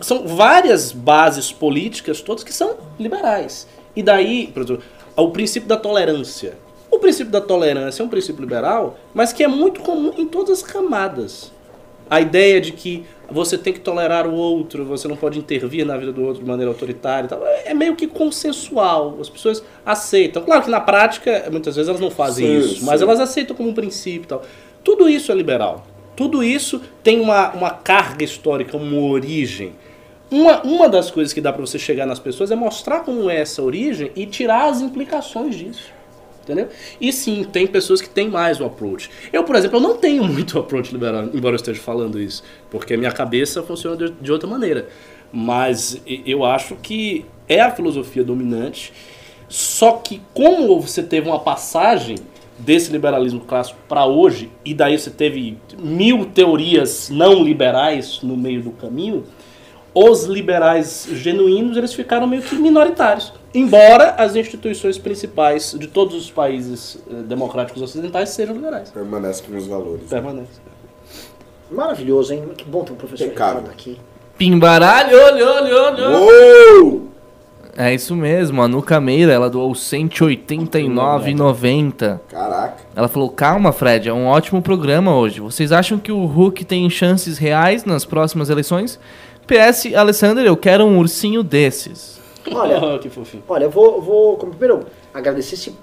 [0.00, 3.66] são várias bases políticas, todas que são liberais.
[3.94, 4.82] E daí, por exemplo,
[5.14, 6.56] o princípio da tolerância.
[6.90, 10.58] O princípio da tolerância é um princípio liberal, mas que é muito comum em todas
[10.58, 11.51] as camadas.
[12.12, 15.96] A ideia de que você tem que tolerar o outro, você não pode intervir na
[15.96, 19.16] vida do outro de maneira autoritária e tal, é é meio que consensual.
[19.18, 20.42] As pessoas aceitam.
[20.42, 23.06] Claro que na prática, muitas vezes elas não fazem Sim, isso, mas sim.
[23.06, 24.42] elas aceitam como um princípio e tal.
[24.84, 25.86] Tudo isso é liberal.
[26.14, 29.72] Tudo isso tem uma, uma carga histórica, uma origem.
[30.30, 33.40] Uma, uma das coisas que dá para você chegar nas pessoas é mostrar como é
[33.40, 36.01] essa origem e tirar as implicações disso.
[36.42, 36.68] Entendeu?
[37.00, 39.08] E sim, tem pessoas que têm mais o approach.
[39.32, 42.94] Eu, por exemplo, eu não tenho muito approach liberal, embora eu esteja falando isso, porque
[42.94, 44.88] a minha cabeça funciona de, de outra maneira.
[45.32, 48.92] Mas eu acho que é a filosofia dominante,
[49.48, 52.16] só que como você teve uma passagem
[52.58, 58.62] desse liberalismo clássico para hoje, e daí você teve mil teorias não liberais no meio
[58.62, 59.24] do caminho,
[59.94, 63.32] os liberais genuínos eles ficaram meio que minoritários.
[63.54, 68.90] Embora as instituições principais de todos os países eh, democráticos ocidentais sejam liberais.
[68.90, 70.08] Permanece com os valores.
[70.08, 70.60] Permanece.
[71.70, 72.44] Maravilhoso, hein?
[72.56, 73.28] Que bom ter um professor.
[73.28, 74.00] Ricardo aqui.
[74.38, 76.18] Pimbaralho, olho, olho, olho.
[76.18, 77.08] Uou!
[77.76, 82.20] É isso mesmo, a Nuca Meira, ela doou 189,90.
[82.28, 82.76] Caraca.
[82.94, 85.40] Ela falou: Calma, Fred, é um ótimo programa hoje.
[85.40, 89.00] Vocês acham que o Hulk tem chances reais nas próximas eleições?
[89.46, 92.20] PS, Alessander, eu quero um ursinho desses.
[92.52, 93.42] Olha, que fofinho.
[93.48, 95.74] olha, eu vou, vou como primeiro agradecer esse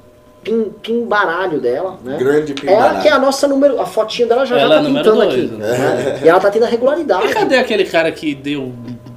[0.44, 2.18] pim, pimbaralho dela, né?
[2.18, 3.02] Grande Ela pimbaralho.
[3.02, 5.24] que é a nossa número, a fotinha dela já, já Ela tá é número pintando
[5.26, 5.54] dois, aqui.
[5.56, 5.68] né?
[5.78, 6.22] né?
[6.24, 7.28] E ela tá tendo a regularidade.
[7.28, 8.72] E cadê aquele cara que deu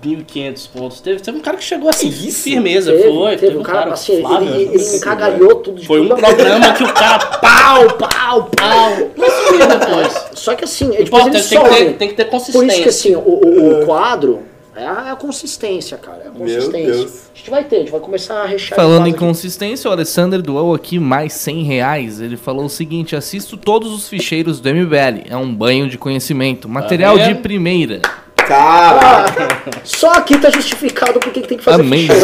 [0.05, 1.01] 1.500 pontos?
[1.01, 2.43] Teve, teve um cara que chegou assim, Que isso?
[2.43, 3.37] firmeza, Teve, foi.
[3.37, 6.73] teve um cara, assim, ele, Flávio, ele, ele assim, encagalhou tudo de Foi um programa
[6.73, 9.11] que o cara pau, pau, pau.
[9.17, 10.25] Mas sumiu depois.
[10.35, 11.85] Só que assim, ele, depois ele Importante, tem que, some.
[11.87, 12.67] ter, tem que ter Por consistência.
[12.75, 14.41] isso que assim, o, o- o quadro
[14.75, 16.23] é a, é a consistência, cara.
[16.25, 16.95] É a Meu consistência.
[16.95, 17.31] Deus.
[17.35, 18.75] A gente vai ter, a gente vai começar a rechear.
[18.75, 22.21] Falando em consistência, o Alessander doou aqui mais 100 reais.
[22.21, 25.27] Ele falou o seguinte: assisto todos os ficheiros do MBL.
[25.29, 26.69] É um banho de conhecimento.
[26.69, 28.01] Material de vendo?
[28.45, 28.63] Primeira.
[28.63, 29.25] Cara,
[29.85, 32.21] Só aqui tá justificado porque que tem que fazer ficheiro.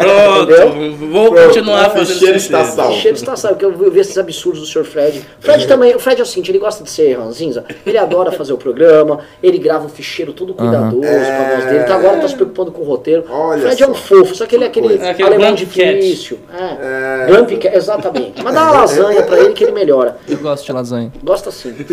[0.00, 2.36] Pronto, vou Pronto, continuar o fazendo ficheiro.
[2.36, 2.94] está salvo.
[2.94, 4.84] Ficheiro está sabe, porque eu vi esses absurdos do Sr.
[4.84, 5.24] Fred.
[5.40, 8.52] Fred também, o Fred é o seguinte, ele gosta de ser ranzinza, ele adora fazer
[8.52, 12.28] o programa, ele grava um ficheiro todo cuidadoso com a voz dele, então agora tá
[12.28, 13.24] se preocupando com o roteiro.
[13.28, 14.00] Olha Fred é um só.
[14.00, 14.98] fofo, só que ele é aquele.
[14.98, 16.38] É aquele alemão difícil.
[16.52, 17.26] É.
[17.26, 18.42] Grumpy Cat, exatamente.
[18.42, 20.16] Mas dá uma lasanha pra ele que ele melhora.
[20.28, 21.12] Eu gosto de lasanha.
[21.22, 21.74] Gosta sim.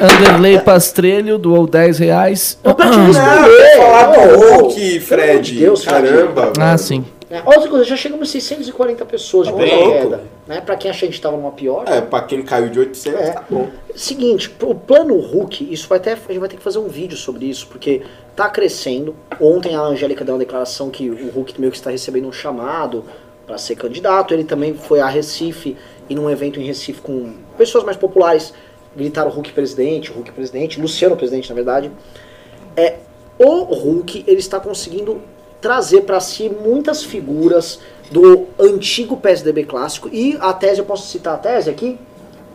[0.00, 2.41] Anderley Pastrelho doou 10 reais.
[2.64, 3.76] Não, pra te responder.
[3.76, 5.52] falar do Hulk, Fred.
[5.52, 5.84] de Deus.
[5.84, 6.52] Caramba.
[6.58, 7.04] Ah, sim.
[7.30, 10.20] É, Outra coisa, já chegamos a 640 pessoas de Tá queda.
[10.46, 10.60] Né?
[10.60, 11.84] Pra quem achou que a gente tava numa pior.
[11.86, 13.30] É, pra quem caiu de 800, É.
[13.32, 13.70] tá bom.
[13.94, 17.16] Seguinte, o plano Hulk, isso vai até, a gente vai ter que fazer um vídeo
[17.16, 18.02] sobre isso, porque
[18.36, 19.14] tá crescendo.
[19.40, 23.04] Ontem a Angélica deu uma declaração que o Hulk meio que está recebendo um chamado
[23.46, 24.34] para ser candidato.
[24.34, 25.74] Ele também foi a Recife
[26.10, 28.52] e num evento em Recife com pessoas mais populares
[28.94, 31.90] gritaram Hulk presidente, Hulk presidente, Luciano presidente, na verdade.
[32.76, 32.96] É,
[33.38, 35.20] o Hulk, ele está conseguindo
[35.60, 37.80] trazer para si muitas figuras
[38.10, 41.98] do antigo PSDB clássico e a tese, eu posso citar a tese aqui?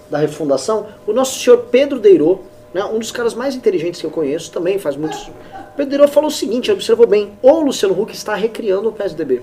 [0.09, 2.39] da refundação, o nosso senhor Pedro Deirô,
[2.73, 5.29] né, um dos caras mais inteligentes que eu conheço, também faz muitos.
[5.75, 9.41] Pedro Deirô falou o seguinte, observou bem, o Luciano Huck está recriando o PSDB.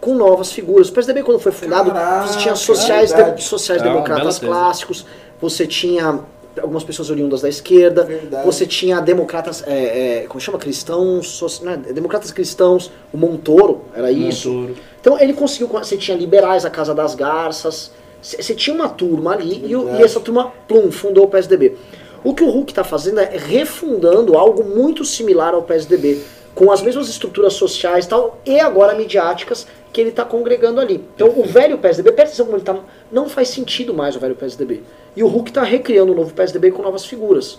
[0.00, 0.88] Com novas figuras.
[0.88, 5.06] O PSDB, quando foi fundado, Caraca, você tinha sociais, de, sociais É democratas clássicos,
[5.40, 6.20] você tinha
[6.60, 8.44] algumas pessoas oriundas da esquerda, Verdade.
[8.44, 10.58] você tinha democratas, é, é, como chama?
[10.58, 14.50] Cristãos, né, democratas cristãos, o Montoro, era isso.
[14.50, 14.76] Montoro.
[15.00, 15.68] Então ele conseguiu.
[15.68, 17.90] Você tinha liberais, a Casa das Garças.
[18.20, 21.76] Você tinha uma turma ali e, e essa turma, plum, fundou o PSDB.
[22.22, 26.22] O que o Hulk está fazendo é refundando algo muito similar ao PSDB,
[26.54, 31.04] com as mesmas estruturas sociais e tal, e agora midiáticas que ele está congregando ali.
[31.14, 32.76] Então o velho PSDB, presta atenção como ele tá,
[33.10, 34.82] não faz sentido mais o velho PSDB.
[35.14, 37.58] E o Hulk está recriando um novo PSDB com novas figuras.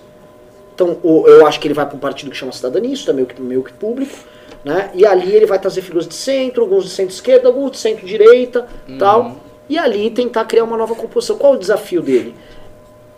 [0.74, 3.14] Então, o- eu acho que ele vai para um partido que chama Cidadania, isso é
[3.14, 4.18] meio que, meio que público,
[4.66, 4.90] né?
[4.96, 8.68] E ali ele vai trazer figuras de centro, alguns de centro-esquerda, alguns de centro-direita,
[8.98, 9.38] tal.
[9.70, 11.38] E ali tentar criar uma nova composição.
[11.38, 12.34] Qual o desafio dele?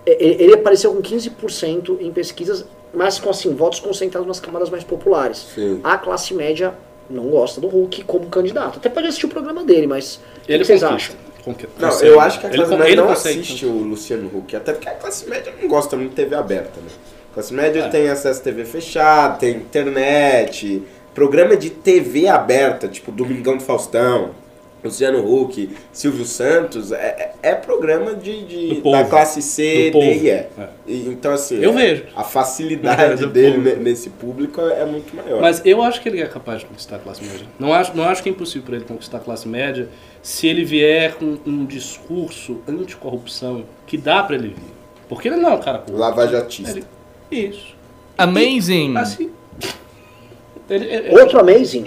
[0.05, 4.69] É, Ele ele apareceu com 15% em pesquisas, mas com assim, votos concentrados nas camadas
[4.69, 5.37] mais populares.
[5.55, 5.79] Sim.
[5.83, 6.73] A classe média
[7.09, 8.77] não gosta do Hulk como candidato.
[8.77, 10.19] Até pode assistir o programa dele, mas o
[10.51, 11.15] Ele que vocês acham?
[11.45, 12.07] Não, consegue.
[12.07, 13.39] eu acho que a Ele classe con- média ele não consegue.
[13.39, 16.79] assiste o Luciano Huck, até porque a classe média não gosta muito de TV aberta,
[16.81, 16.87] né?
[17.31, 17.89] A classe média É.
[17.89, 20.81] tem acesso a TV fechada, tem internet,
[21.13, 24.31] programa de TV aberta, tipo Domingão do Faustão,
[24.85, 30.05] Luciano Huck, Silvio Santos, é, é é programa de, de- da classe C, D povo.
[30.05, 30.29] e E.
[30.29, 30.47] É.
[30.87, 32.03] E, Então, assim, Eu é- vejo.
[32.15, 33.63] a facilidade dele povo.
[33.69, 35.41] ne- nesse público é, é muito maior.
[35.41, 37.45] Mas eu acho que ele é capaz de conquistar a classe média.
[37.59, 39.89] Não acho, não acho que é impossível para ele conquistar a classe média
[40.23, 44.73] se ele vier com um discurso anticorrupção que dá para ele vir.
[45.07, 45.99] Porque ele não é um cara corrupto.
[46.01, 46.79] Lavajatista.
[47.31, 47.75] Ele- Isso.
[48.17, 48.97] Amazing!
[48.97, 49.29] Assim.
[50.69, 51.85] Ele, ele- Outro Amazing.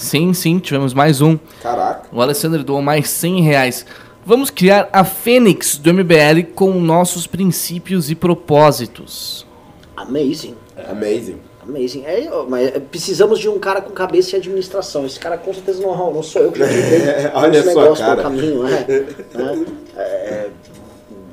[0.00, 1.38] Sim, sim, tivemos mais um.
[1.62, 2.08] Caraca.
[2.10, 3.86] O Alessandro doou mais 100 reais.
[4.24, 9.46] Vamos criar a Fênix do MBL com nossos princípios e propósitos.
[9.94, 10.54] Amazing.
[10.88, 11.36] Amazing.
[11.62, 12.04] Amazing.
[12.06, 15.04] É, mas precisamos de um cara com cabeça e administração.
[15.04, 18.22] Esse cara com certeza não, não sou eu que já tive Olha esse negócio cara.
[18.22, 18.62] caminho.
[18.66, 19.66] É, né?
[19.96, 20.48] É,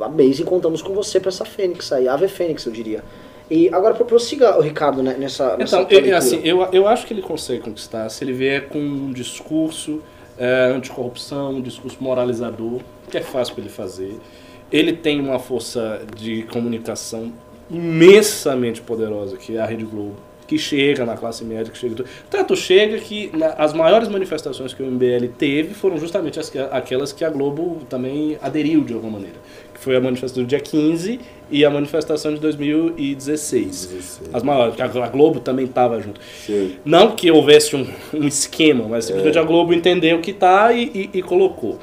[0.01, 2.05] amazing, contamos com você pra essa Fênix aí.
[2.09, 3.01] Ave Fênix, eu diria.
[3.49, 7.13] E agora prossiga, o Ricardo, né, nessa, nessa Então, eu, assim, eu, eu acho que
[7.13, 10.01] ele consegue conquistar se ele vier com um discurso
[10.37, 14.15] é, anticorrupção, um discurso moralizador, que é fácil para ele fazer.
[14.71, 17.31] Ele tem uma força de comunicação
[17.69, 22.03] imensamente poderosa, que é a Rede Globo, que chega na classe média, que chega...
[22.29, 26.59] Tanto chega que na- as maiores manifestações que o MBL teve foram justamente as que-
[26.59, 29.35] aquelas que a Globo também aderiu de alguma maneira.
[29.73, 33.85] Que foi a manifestação do dia 15 e a manifestação de 2016.
[33.87, 34.29] 16.
[34.33, 36.19] As maiores, a Globo também estava junto.
[36.45, 36.75] Sim.
[36.85, 40.83] Não que houvesse um, um esquema, mas simplesmente a Globo entendeu que tá e,
[41.13, 41.79] e- e colocou.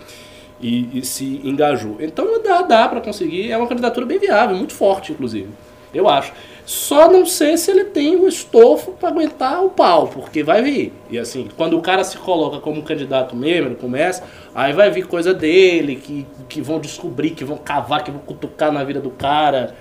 [0.61, 1.96] E, e se engajou.
[2.00, 3.50] Então dá, dá para conseguir.
[3.50, 5.48] É uma candidatura bem viável, muito forte, inclusive.
[5.92, 6.33] Eu acho.
[6.66, 10.92] Só não sei se ele tem o estofo para aguentar o pau, porque vai vir.
[11.11, 14.24] E assim, quando o cara se coloca como candidato mesmo, ele começa,
[14.55, 18.72] aí vai vir coisa dele, que, que vão descobrir, que vão cavar, que vão cutucar
[18.72, 19.74] na vida do cara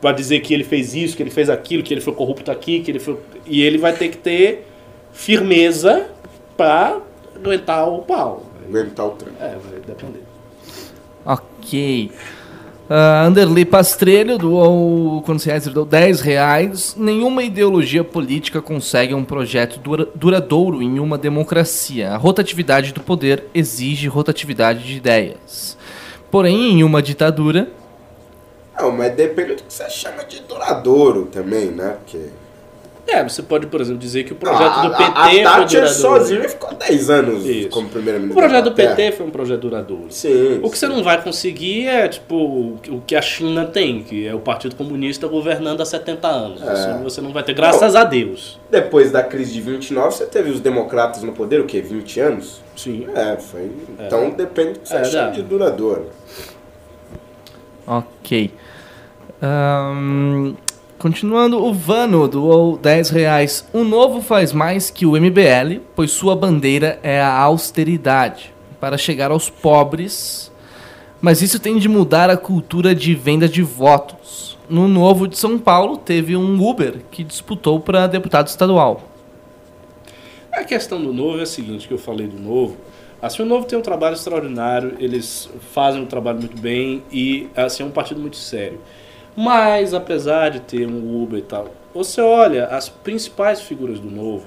[0.00, 2.80] para dizer que ele fez isso, que ele fez aquilo, que ele foi corrupto aqui,
[2.80, 3.18] que ele foi.
[3.44, 4.68] E ele vai ter que ter
[5.12, 6.06] firmeza
[6.56, 7.00] para
[7.34, 8.44] aguentar o pau.
[8.68, 9.36] Aguentar o tranco.
[9.40, 10.22] É, vai depender.
[11.24, 12.10] Ok.
[12.90, 15.64] Uh, Anderley Pastrelho doou, quantos reais?
[15.64, 16.94] Ele doou 10 reais.
[16.98, 22.10] Nenhuma ideologia política consegue um projeto dura- duradouro em uma democracia.
[22.10, 25.78] A rotatividade do poder exige rotatividade de ideias.
[26.30, 27.68] Porém, em uma ditadura,
[28.78, 31.96] Não, mas depende do que você chama de duradouro também, né?
[32.04, 32.28] Porque.
[33.04, 35.42] É, você pode, por exemplo, dizer que o projeto do a, PT a, a foi
[35.42, 35.88] Thatcher duradouro.
[35.88, 37.68] sozinha ficou 10 anos Isso.
[37.68, 38.42] como O primeira-ministra.
[38.42, 38.72] projeto do.
[38.72, 40.06] PT foi um projeto duradouro.
[40.08, 40.60] Sim.
[40.62, 40.92] O que você sim.
[40.94, 44.76] não vai conseguir é, tipo, o que- o a China tem, que é o Partido
[44.76, 46.62] Comunista governando há 70 anos.
[46.62, 46.72] É.
[46.72, 48.58] Isso você não vai ter, graças a Deus.
[48.70, 51.80] Depois da crise de 29, você teve os democratas no poder, o quê?
[51.82, 52.62] 20 anos?
[52.76, 53.06] Sim.
[53.14, 53.70] É, foi.
[53.98, 56.06] Então depende do que você É, chama de duradouro.
[57.86, 58.50] Ok.
[59.42, 60.54] Ahn,
[61.02, 63.68] continuando, o Vano doou 10 reais.
[63.72, 69.32] O novo faz mais que o MBL, pois sua bandeira é a austeridade, para chegar
[69.32, 70.52] aos pobres.
[71.20, 74.56] Mas isso tem de mudar a cultura de venda de votos.
[74.70, 79.02] No Novo de São Paulo, teve um Uber que disputou para deputado estadual.
[80.52, 82.76] A questão do novo é a seguinte, que eu falei do novo.
[83.20, 87.82] Assim, o novo tem um trabalho extraordinário, eles fazem um trabalho muito bem e assim,
[87.82, 88.78] é um partido muito sério.
[89.36, 94.46] Mas, apesar de ter um Uber e tal, você olha as principais figuras do novo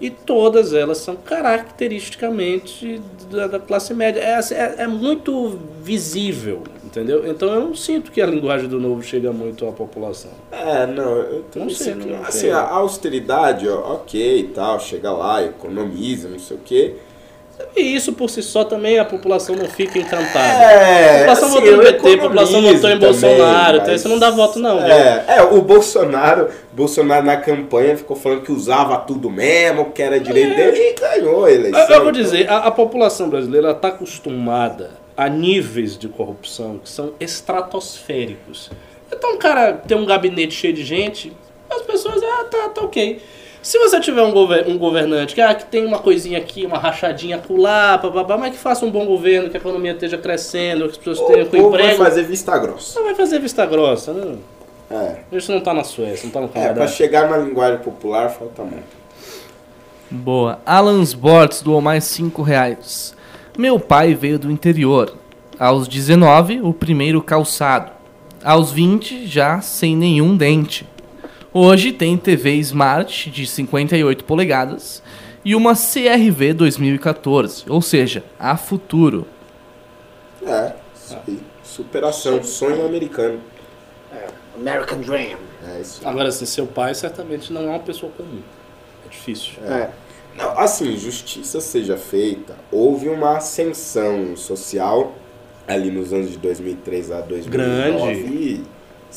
[0.00, 4.20] e todas elas são caracteristicamente da, da classe média.
[4.20, 7.26] É, assim, é, é muito visível, entendeu?
[7.26, 10.30] Então eu não sinto que a linguagem do novo chega muito à população.
[10.50, 16.28] É, não, eu Não sei, Assim, a austeridade, ó, ok e tal, chega lá, economiza,
[16.28, 16.96] não sei o quê.
[17.76, 20.38] E isso por si só também a população não fica encantada.
[20.62, 24.00] É, a população assim, votou no PT, a população votou em também, Bolsonaro, então mas-
[24.00, 24.80] isso não dá voto não?
[24.84, 30.18] É, é, o Bolsonaro, Bolsonaro na campanha ficou falando que usava tudo mesmo, que era
[30.18, 31.80] direito dele e ganhou a eleição.
[31.80, 36.78] Eu, eu vou Então, dizer, a, a população brasileira está acostumada a níveis de corrupção
[36.82, 38.70] que são estratosféricos.
[39.12, 41.32] Então o cara tem um gabinete cheio de gente,
[41.70, 43.20] as pessoas, ah, tá, tá ok.
[43.62, 46.78] Se você tiver um, gover- um governante que, ah, que tem uma coisinha aqui, uma
[46.78, 50.90] rachadinha acolá, bababá, mas que faça um bom governo, que a economia esteja crescendo, que
[50.92, 52.98] as pessoas O tenham com povo vai emprego, fazer vista grossa.
[52.98, 54.36] não vai fazer vista grossa, né?
[54.90, 56.74] É, Isso não tá na Suécia, não tá no é Canadá.
[56.74, 58.98] pra chegar na linguagem popular falta muito.
[60.10, 60.58] Boa.
[60.66, 63.14] Alan Sports doou mais 5 reais.
[63.56, 65.14] Meu pai veio do interior.
[65.58, 67.92] Aos 19, o primeiro calçado.
[68.42, 70.88] Aos 20, já sem nenhum dente.
[71.52, 75.02] Hoje tem TV Smart de 58 polegadas
[75.44, 79.26] e uma CRV 2014, ou seja, a futuro.
[80.46, 80.74] É.
[81.64, 83.40] Superação, sonho americano.
[84.56, 85.38] American Dream.
[85.66, 86.06] É isso.
[86.06, 88.42] Agora, assim, seu pai certamente não é uma pessoa comum.
[89.06, 89.54] É difícil.
[89.64, 89.90] É.
[90.36, 95.14] Não, assim, justiça seja feita, houve uma ascensão social
[95.66, 97.50] ali nos anos de 2003 a 2009.
[97.50, 98.28] Grande.
[98.28, 98.64] e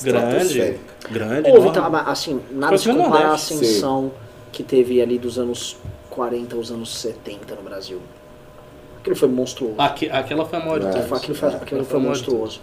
[0.02, 0.80] Grande.
[1.12, 1.50] Grande.
[1.52, 4.12] Houve, tá, assim, nada Foi se no compara à Nordeste, ascensão
[4.52, 5.78] que teve ali dos anos
[6.10, 8.00] 40 aos anos 70 no Brasil.
[9.00, 9.76] Aquilo foi monstruoso.
[9.78, 10.90] Aque- aquela foi a maior de É.
[10.92, 11.12] todas.
[11.12, 12.62] Aquilo foi, é, aquilo foi foi a maior monstruoso.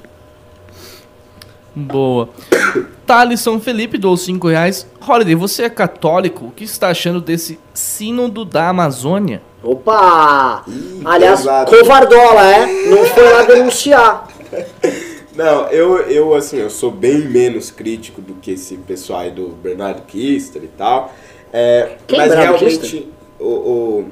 [1.74, 2.28] Boa.
[3.06, 4.86] Thalisson Felipe doou 5 reais.
[5.06, 6.46] Holiday, você é católico?
[6.46, 9.42] O que está achando desse sínodo da Amazônia?
[9.62, 10.64] Opa!
[10.66, 11.70] Ih, Aliás, pesado.
[11.70, 12.66] covardola, é?
[12.88, 14.28] Não foi lá denunciar.
[15.42, 19.48] Não, eu, eu assim, eu sou bem menos crítico do que esse pessoal aí do
[19.48, 21.14] Bernardo Kister e tal.
[21.50, 24.08] É, Quem mas Bernardo realmente o, o-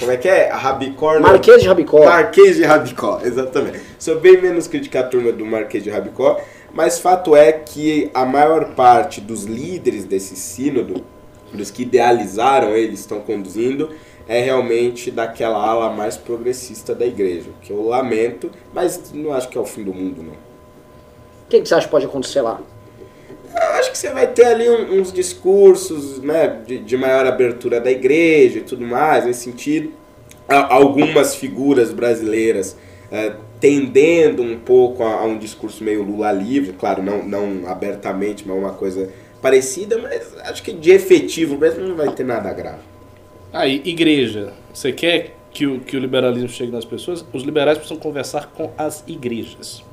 [0.00, 0.50] Como é que é?
[0.50, 1.20] A Rabicó.
[1.20, 2.04] Marquês de Rabicó.
[2.04, 3.80] Marquês de Rabicó, exatamente.
[4.00, 6.40] Sou bem menos crítico à turma do Marquês de Rabicó,
[6.72, 11.04] mas fato é que a maior parte dos líderes desse sínodo,
[11.52, 13.90] dos que idealizaram ele, estão conduzindo,
[14.26, 19.56] é realmente daquela ala mais progressista da igreja, que eu lamento, mas não acho que
[19.56, 20.43] é o fim do mundo, não.
[21.46, 22.60] O que, que você acha que pode acontecer lá?
[23.54, 27.80] Eu acho que você vai ter ali um- uns discursos né, de, de maior abertura
[27.80, 29.92] da igreja e tudo mais, nesse sentido.
[30.48, 32.76] A- Algumas figuras brasileiras
[33.12, 38.46] eh, tendendo um pouco a, a um discurso meio Lula livre, claro, não, não abertamente,
[38.46, 39.08] mas uma coisa
[39.40, 42.82] parecida, mas acho que de efetivo mesmo não vai ter nada grave.
[43.52, 44.52] Aí, igreja.
[44.72, 47.24] Você quer que o, que o liberalismo chegue nas pessoas?
[47.32, 49.84] Os liberais precisam conversar com as igrejas.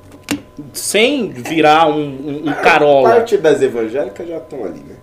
[0.73, 3.09] Sem virar um, um, um carola.
[3.09, 4.95] Parte das evangélicas já estão ali, né?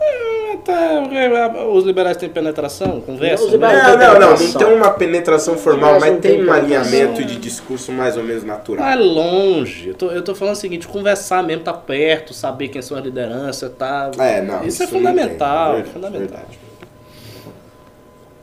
[0.00, 3.00] Ah, tá, os liberais têm penetração?
[3.00, 3.56] Conversa?
[3.56, 3.58] Né?
[3.58, 4.60] Não, não, não, não penetração.
[4.60, 8.24] tem uma penetração formal, Mas mas não tem tem um alinhamento de discurso mais ou
[8.24, 8.84] menos natural.
[8.84, 9.88] Vai longe.
[9.88, 13.04] Eu tô, eu tô falando o seguinte, conversar mesmo, tá perto, saber quem são as
[13.04, 14.10] lideranças, tá...
[14.18, 16.28] É, não, isso, é não tem, fundamental, verdade, fundamental.
[16.28, 16.58] verdade.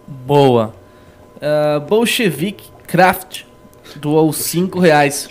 [0.08, 0.74] Boa.
[1.38, 3.44] Uh, Bolshevik Craft
[3.96, 5.30] doou 5 reais.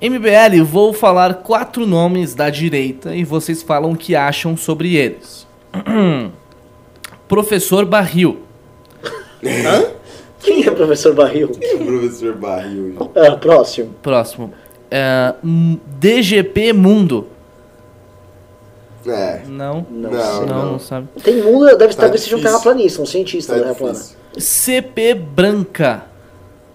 [0.00, 5.46] MBL, vou falar quatro nomes da direita e vocês falam o que acham sobre eles.
[7.26, 8.40] Professor Barril.
[10.40, 11.48] Quem é o professor Barril?
[11.50, 12.96] O professor Barril.
[13.14, 13.94] Ah, próximo.
[14.02, 14.52] Próximo.
[14.90, 17.26] É, DGP Mundo.
[19.06, 19.42] É.
[19.46, 19.86] Não.
[19.90, 20.46] Não, Não.
[20.46, 20.78] Não, não.
[20.78, 21.08] sabe.
[21.22, 22.58] Tem mundo, deve Tá talvez seja um difícil.
[22.60, 24.00] terraplanista, um cientista Tá da Terra plana.
[24.38, 26.04] CP Branca.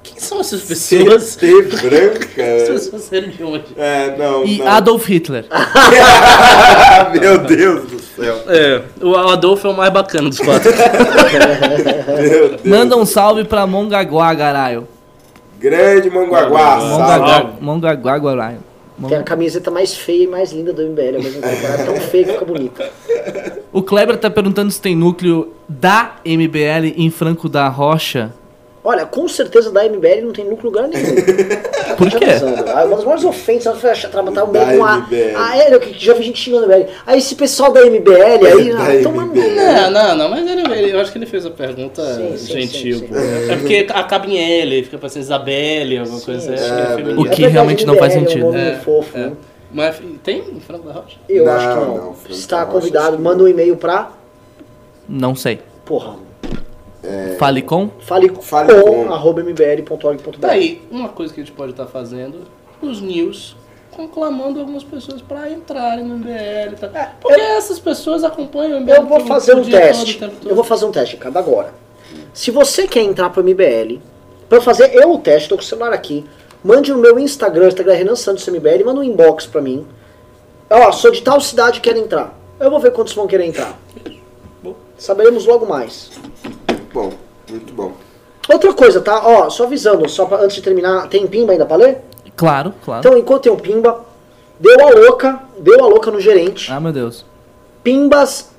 [0.04, 1.36] Quem são essas pessoas?
[1.36, 2.42] CT branca.
[2.42, 3.64] Essas pessoas de onde?
[3.78, 4.68] É, não, E não.
[4.68, 5.46] Adolf Hitler.
[7.20, 8.44] Meu Deus do céu.
[8.48, 10.72] É, o Adolfo é o mais bacana dos quatro.
[12.22, 12.62] Meu Deus.
[12.66, 14.88] Manda um salve pra Mongaguá, caralho.
[15.58, 16.10] Grande.
[16.10, 16.76] Mongaguá.
[16.78, 18.60] Mongaguá, Mongaguá, caralho.
[19.08, 21.66] Tem a camiseta mais feia e mais linda do MBL ao mesmo tempo.
[21.66, 22.92] Ela é tão feia que fica bonita.
[23.72, 28.32] O Kleber tá perguntando se tem núcleo da MBL em Franco da Rocha.
[28.86, 31.16] Olha, com certeza da MBL não tem núcleo lugar nenhum.
[31.96, 32.26] Por quê?
[32.76, 34.98] Ah, Uma das maiores ofensas foi trabalhar o meio com a.
[34.98, 35.36] MBL.
[35.38, 36.90] Ah, é, eu que já vi gente xingando a MBL.
[37.06, 39.40] Aí esse pessoal da MBL aí, Da ah, toma MBL.
[39.40, 42.36] no- Não, não, não, mas ele, ele- eu acho que ele fez a pergunta Sim,
[42.38, 42.98] sim, gentil.
[43.00, 43.10] sim.
[43.50, 46.64] É porque acaba em L, fica parecendo Isabelle, alguma coisa assim.
[46.64, 47.16] É, é O feminino.
[47.16, 48.46] que É verdade, realmente não faz MBL é um sentido.
[48.48, 49.22] nome É, fofo, é.
[49.22, 49.32] né?
[49.72, 51.16] Mas tem em Franco da Rocha?
[51.30, 51.98] Eu Não, acho que não.
[51.98, 54.12] não, Está convidado, manda um e-mail pra.
[55.08, 55.60] Não sei.
[55.86, 56.16] Porra.
[57.38, 57.90] Fale com.
[58.00, 59.14] Fale, Fale com, com.
[59.14, 60.38] arroba mbl.org.br.
[60.40, 62.42] Daí, uma coisa que a gente pode estar fazendo,
[62.82, 63.56] os news
[63.96, 66.74] conclamando algumas pessoas para entrarem no MBL.
[66.74, 66.90] e tal.
[67.22, 68.96] Porque essas pessoas acompanham o MBL.
[68.96, 70.20] Eu vou fazer o um todo, teste.
[70.20, 70.50] todo.
[70.50, 71.74] Eu vou fazer um teste, cada agora.
[72.34, 74.00] Se você quer entrar pro MBL,
[74.50, 76.26] pra eu fazer eu o teste, tô com o celular aqui,
[76.64, 79.86] mande no meu Instagram, Instagram é Renan Santos MBL, manda um inbox pra mim.
[80.70, 82.38] Ó, sou de tal cidade e quero entrar.
[82.60, 83.78] Eu vou ver quantos vão querer entrar.
[84.98, 86.12] Saberemos logo mais.
[86.94, 87.12] Bom,
[87.50, 87.94] muito bom.
[88.50, 89.22] Outra coisa, tá?
[89.26, 92.00] Ó, só avisando, só pra, antes de terminar, tem pimba ainda pra ler?
[92.36, 93.00] Claro, claro.
[93.00, 94.04] Então, enquanto tem o pimba,
[94.60, 96.72] deu a louca, deu a louca no gerente.
[96.72, 97.26] Ah, meu Deus.
[97.84, 98.52] Pimbas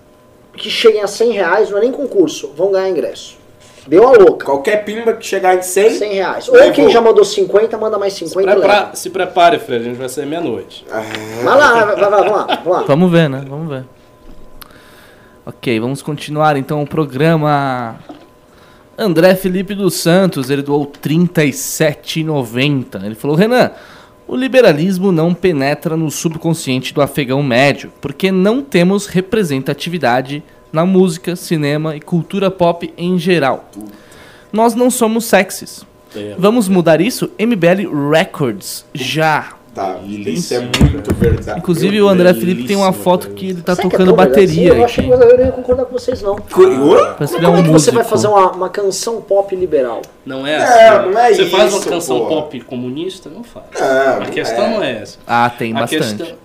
[0.57, 3.37] que cheguem a 100 reais, não é nem concurso, vão ganhar ingresso.
[3.87, 4.47] Deu a louca.
[4.47, 6.49] Qualquer pimba que chegar em 100, 100 reais.
[6.49, 6.73] Ou Levou.
[6.73, 10.09] quem já mandou 50, manda mais 50 e Prepara- se prepare, Fred, a gente vai
[10.09, 10.87] sair meia-noite.
[10.89, 12.85] Vai lá, vai, vai, vai, vamos lá, vamos lá.
[12.87, 13.45] Vamos ver, né?
[13.47, 13.85] Vamos ver.
[15.45, 17.97] Ok, vamos continuar então o programa.
[18.97, 23.05] André Felipe dos Santos, ele doou R$ 37,90.
[23.05, 23.71] Ele falou: Renan,
[24.27, 30.43] o liberalismo não penetra no subconsciente do afegão médio, porque não temos representatividade
[30.73, 33.71] na música, cinema e cultura pop em geral.
[34.53, 35.85] Nós não somos sexys.
[36.17, 36.35] É.
[36.39, 37.31] Vamos mudar isso?
[37.39, 39.55] MBL Records, já.
[39.75, 41.59] Tá, isso é muito verdade.
[41.59, 44.69] Inclusive o André Felipe tem uma foto que ele tá que é tocando verdade bateria?
[44.75, 46.37] Eu achei que eu não ia concordar com vocês, não.
[46.37, 46.55] Parece
[47.35, 50.01] que ele é é um que você vai fazer uma, uma canção pop liberal?
[50.25, 51.11] Não é Não, assim.
[51.13, 52.27] não é Você faz uma isso, canção pô.
[52.29, 53.29] pop comunista?
[53.29, 53.67] Não faz.
[53.79, 54.71] Não, a não questão é.
[54.71, 55.19] não é essa.
[55.27, 56.17] Ah, tem a bastante.
[56.19, 56.37] questão.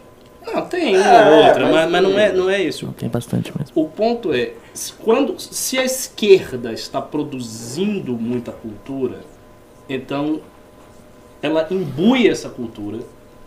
[0.52, 2.86] Não, tem uma É, ou outra, mas- mas, mas não, é, não é isso.
[2.88, 3.72] Não, tem bastante mesmo.
[3.76, 9.18] O ponto é, se- quando, se a esquerda está produzindo muita cultura,
[9.88, 10.40] então
[11.44, 12.98] ela imbui essa cultura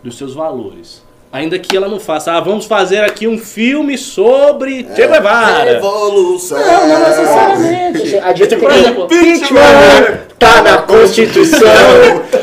[0.02, 1.02] dos seus valores.
[1.32, 5.72] Ainda que ela não faça, ah, vamos fazer aqui um filme sobre Che Guevara.
[5.74, 6.58] Revolução.
[6.58, 8.16] Não, não necessariamente.
[8.18, 11.68] A direita Por exemplo, impeachment, tá na Constituição.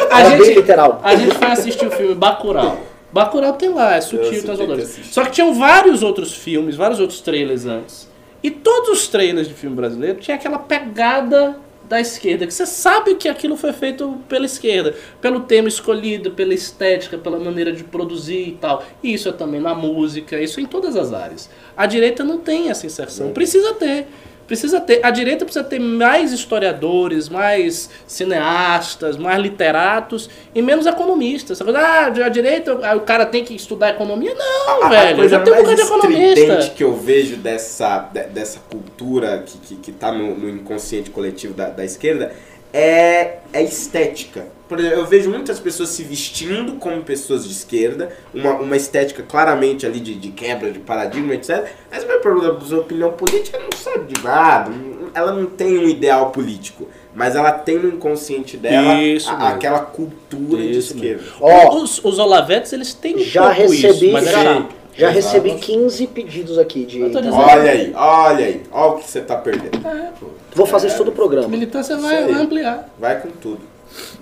[0.09, 0.99] A Era bem gente, literal.
[1.03, 2.79] a gente foi assistir o filme Bacurau.
[3.11, 4.41] Bacurau tem lá, é sutil,
[4.73, 5.13] assistir.
[5.13, 8.09] Só que tinham vários outros filmes, vários outros trailers antes.
[8.41, 11.57] E todos os trailers de filme brasileiro tinha aquela pegada
[11.89, 16.53] da esquerda, que você sabe que aquilo foi feito pela esquerda, pelo tema escolhido, pela
[16.53, 18.85] estética, pela maneira de produzir e tal.
[19.01, 21.49] E isso é também na música, isso é em todas as áreas.
[21.75, 24.07] A direita não tem essa inserção, precisa ter.
[24.49, 24.99] Precisa ter.
[25.05, 31.57] A direita precisa ter mais historiadores, mais cineastas, mais literatos e menos economistas.
[31.57, 34.33] Essa coisa, ah, a direita, ah, o cara tem que estudar economia.
[34.33, 35.17] Não, A- a velho.
[35.17, 36.71] coisa Já tem um bocado de economista.
[36.75, 41.53] que eu vejo dessa, de- dessa cultura que, que, que tá no, no inconsciente coletivo
[41.53, 42.31] da, da esquerda
[42.73, 44.47] é, é estética.
[44.67, 49.23] Por exemplo, eu vejo muitas pessoas se vestindo como pessoas de esquerda, uma, uma estética
[49.23, 51.65] claramente ali de, de quebra de paradigma, etc.
[51.91, 54.71] Mas vai perguntar sua opinião política, ela não sabe de nada,
[55.15, 59.79] ela não tem um ideal político, mas ela tem no inconsciente dela Isso a- aquela
[59.79, 61.21] cultura Isso de mesmo.
[61.25, 61.37] esquerda.
[61.41, 64.78] Ó, os, os Olavetes, eles têm um já pouco isso, recebi, mas é já, chato.
[64.99, 65.37] Já Exato.
[65.37, 67.01] recebi 15 pedidos aqui de.
[67.03, 69.87] Olha aí, olha aí, olha o que você tá perdendo.
[69.87, 70.27] É, pô.
[70.53, 71.47] Vou fazer isso todo o programa.
[71.47, 72.89] Militância vai, ampliar.
[72.99, 73.61] Vai com tudo.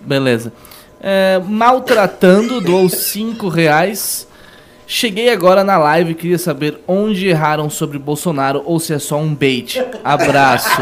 [0.03, 0.53] Beleza.
[1.01, 4.28] É, maltratando, doou 5 reais.
[4.86, 9.17] Cheguei agora na live e queria saber onde erraram sobre Bolsonaro ou se é só
[9.17, 9.84] um bait.
[10.03, 10.82] Abraço.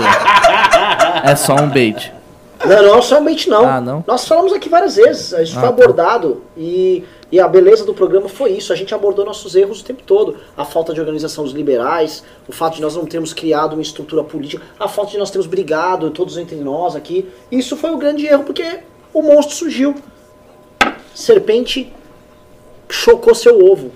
[1.23, 2.13] É só um bait.
[2.63, 3.65] Não, não, somente não.
[3.67, 4.03] Ah, não?
[4.07, 5.67] Nós falamos aqui várias vezes, isso Ah, foi tá.
[5.69, 7.03] abordado e,
[7.35, 8.71] e a beleza do programa foi isso.
[8.71, 10.37] A gente abordou nossos erros o tempo todo.
[10.55, 14.23] A falta de organização dos liberais, o fato de nós não termos criado uma estrutura
[14.23, 17.27] política, a falta de nós termos brigado todos entre nós aqui.
[17.51, 18.79] Isso foi o grande erro porque
[19.13, 19.95] o monstro surgiu.
[21.13, 21.91] Serpente
[22.87, 23.91] chocou seu ovo.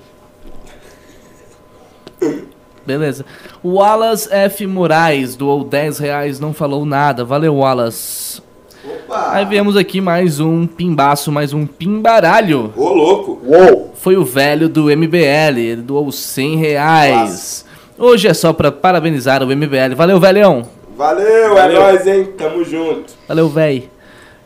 [2.85, 3.25] Beleza.
[3.63, 4.67] O Wallace F.
[4.67, 7.23] Moraes doou 10 reais, não falou nada.
[7.23, 8.41] Valeu, Wallace.
[8.83, 9.31] Opa!
[9.31, 12.73] Aí viemos aqui mais um pimbaço, mais um pimbaralho.
[12.75, 13.28] Ô, louco!
[13.49, 13.91] Uou!
[13.95, 17.65] Foi o velho do MBL, ele doou 100 reais.
[17.97, 19.95] Hoje é só pra parabenizar o MBL.
[19.95, 20.67] Valeu, velhão.
[20.95, 21.77] Valeu, Valeu.
[21.77, 22.25] é nóis, hein?
[22.37, 23.11] Tamo junto.
[23.27, 23.89] Valeu, véi.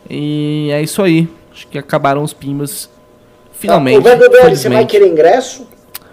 [0.08, 1.28] E é isso aí.
[1.52, 2.88] Acho que acabaram os pimbas.
[3.52, 3.98] Finalmente.
[3.98, 5.68] o velho do BL, você vai querer ingresso?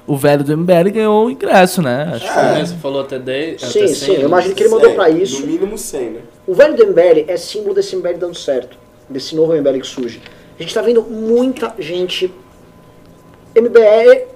[0.06, 2.12] O velho do MBL ganhou o ingresso, né?
[2.14, 2.66] Acho que É.
[2.66, 3.62] Você falou até 10.
[3.62, 5.42] Sim, até sim, 100, eu imagino que ele mandou pra isso.
[5.42, 6.20] No mínimo 100, né?
[6.46, 8.78] O velho do MBL é símbolo desse MBL dando certo.
[9.10, 10.22] Desse novo MBL que surge.
[10.60, 12.32] A gente tá vendo muita gente
[13.56, 14.28] MBL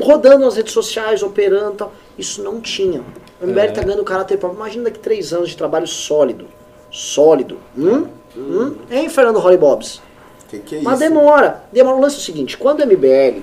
[0.00, 1.92] rodando nas redes sociais, operando e tal.
[2.18, 3.02] Isso não tinha.
[3.40, 4.58] O MBL tá ganhando caráter próprio.
[4.58, 6.46] Imagina daqui três anos de trabalho sólido.
[6.90, 7.58] Sólido.
[7.76, 8.06] Hum?
[8.36, 8.76] Hum?
[8.90, 10.00] Hein, Fernando Holly Bobs?
[10.48, 11.08] Que que é Mas isso?
[11.08, 11.64] demora.
[11.72, 11.96] Demora.
[11.96, 13.42] O lance é o seguinte: quando o MBL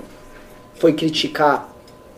[0.74, 1.68] foi criticar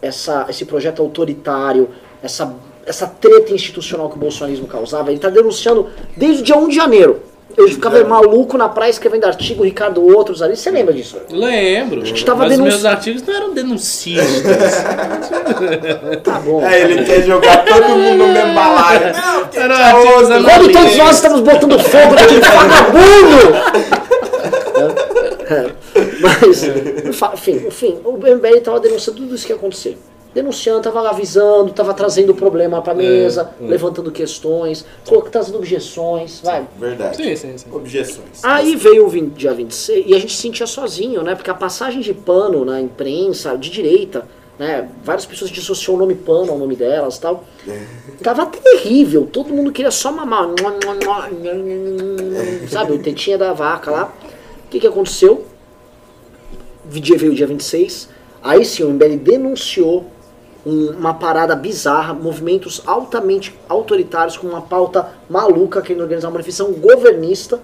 [0.00, 1.90] essa, esse projeto autoritário,
[2.22, 2.54] essa,
[2.86, 6.74] essa treta institucional que o bolsonarismo causava, ele está denunciando desde o dia 1 de
[6.76, 7.22] janeiro.
[7.56, 8.08] Eu ficava janeiro.
[8.08, 10.56] maluco na praia escrevendo artigo, Ricardo Outros ali.
[10.56, 11.16] Você lembra disso?
[11.30, 12.02] Lembro.
[12.02, 14.84] A gente tava mas denunci- meus artigos não eram denuncistas.
[16.22, 16.64] Tá bom.
[16.64, 19.00] É, ele quer jogar todo mundo no mesmo balaio.
[19.12, 19.92] Não, Era.
[19.94, 23.54] Quando todos nós estamos botando fogo naquele vagabundo!
[25.46, 25.70] É,
[26.20, 26.64] Mas,
[27.06, 29.98] enfa- enfim, enfim, o MBL estava denunciando tudo isso que ia acontecer.
[30.34, 36.66] Denunciando, estava avisando, estava trazendo o problema para mesa, levantando questões, colocando- trazendo objeções, vai.
[36.76, 37.16] Verdade.
[37.16, 37.66] sim, sim, sim.
[37.72, 38.42] Objeções.
[38.42, 41.36] Aí veio o 20 dia 26 e a gente se sentia sozinho, né?
[41.36, 44.26] Porque a passagem de pano na imprensa, de direita,
[44.58, 44.88] né?
[45.04, 47.44] Várias pessoas dissociou o nome pano ao nome delas e tal.
[48.20, 50.48] Tava terrível, todo mundo queria só mamar.
[52.68, 54.12] Sabe, o tetinha da vaca lá.
[54.66, 55.46] O que, que aconteceu?
[56.84, 58.08] O dia veio o dia 26.
[58.42, 60.06] Aí sim, o MBL denunciou
[60.64, 67.60] uma parada bizarra, movimentos altamente autoritários com uma pauta maluca querendo organizar uma manifestação governista.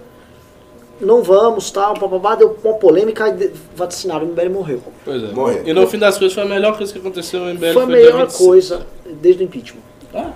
[0.99, 4.83] Não vamos, tal, papabá, deu uma polêmica e vaticinaram, o MBL morreu.
[5.03, 5.27] Pois é.
[5.31, 5.63] Morreu.
[5.65, 7.73] E no fim das coisas foi a melhor coisa que aconteceu no MBL.
[7.73, 8.43] Foi a melhor 25.
[8.45, 8.85] coisa
[9.19, 9.81] desde o impeachment.
[10.13, 10.31] Ah,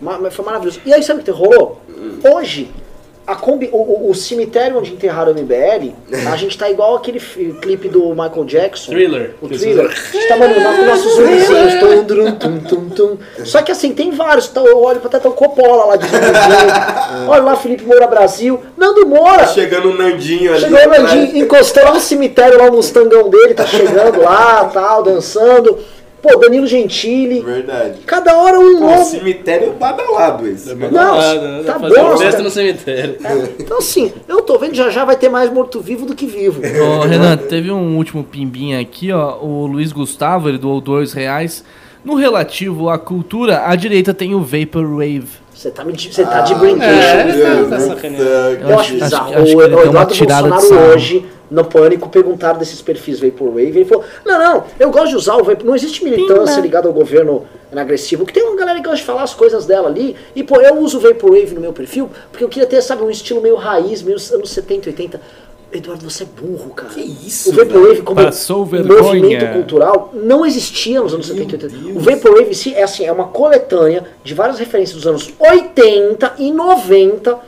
[0.00, 0.80] Ma- mas Foi maravilhoso.
[0.86, 1.80] E aí sabe o que rolou?
[2.34, 2.85] Hoje, a
[3.34, 5.92] combi- o, o- o cemitério onde enterraram o MBL,
[6.30, 8.92] a gente tá igual aquele clipe do Michael Jackson.
[8.92, 9.34] Thriller.
[9.42, 9.86] O thriller.
[9.86, 11.74] A gente tá, mano, com nossos zumbizinhos.
[11.80, 12.04] Tum,
[12.38, 13.18] tum, tum, tum.
[13.44, 14.46] Só que assim, tem vários.
[14.48, 17.26] Então, eu olho pra até tá o Coppola lá de zumbizinho.
[17.28, 18.60] Olha lá, Felipe Moura Brasil.
[18.76, 19.38] Nando Moura.
[19.38, 20.60] Tá chegando o Nandinho ali.
[20.60, 21.02] Chegou o atrás.
[21.02, 25.78] Nandinho, encostou lá no cemitério, lá o Mustangão dele, tá chegando lá, tal, dançando.
[26.26, 27.40] Pô, Danilo Gentili.
[27.40, 28.00] Verdade.
[28.04, 29.04] Cada hora um Pô, novo.
[29.04, 30.74] cemitério badalado esse.
[30.74, 33.16] Não, Nada, tá fazer bom, festa no cemitério.
[33.58, 36.60] Então assim, eu tô vendo já já vai ter mais morto-vivo do que vivo.
[36.82, 39.38] Ô, Renan, teve um último pimbinha aqui, ó.
[39.40, 41.64] O Luiz Gustavo, ele doou dois reais.
[42.04, 45.45] No relativo à cultura, a direita tem o Vaporwave.
[45.56, 46.86] Você tá, me de- você tá de Ah, brincation.
[46.86, 48.58] é.
[48.70, 49.34] Eu acho bizarro.
[49.34, 53.62] acho que o, o Eduardo Bolsonaro hoje, no Pânico, perguntaram desses perfis Vaporwave.
[53.68, 55.64] Ele falou: Não, não, eu gosto de usar o Vapor.
[55.64, 58.26] Não existe militância ligada ao governo agressivo.
[58.26, 60.14] Que tem uma galera que gosta de falar as coisas dela ali.
[60.34, 63.10] E, pô, eu uso o Vaporwave no meu perfil porque eu queria ter, sabe, um
[63.10, 65.20] estilo meio raiz, meio anos 70, 80.
[65.78, 66.92] Eduardo, você é burro, cara.
[66.92, 69.02] Que isso, O Vaporwave como Passou um vergonha.
[69.02, 71.98] movimento cultural não existia nos anos 70 e 80.
[71.98, 76.34] O Vaporwave em si é assim, é uma coletânea de várias referências dos anos 80
[76.38, 77.38] e 90,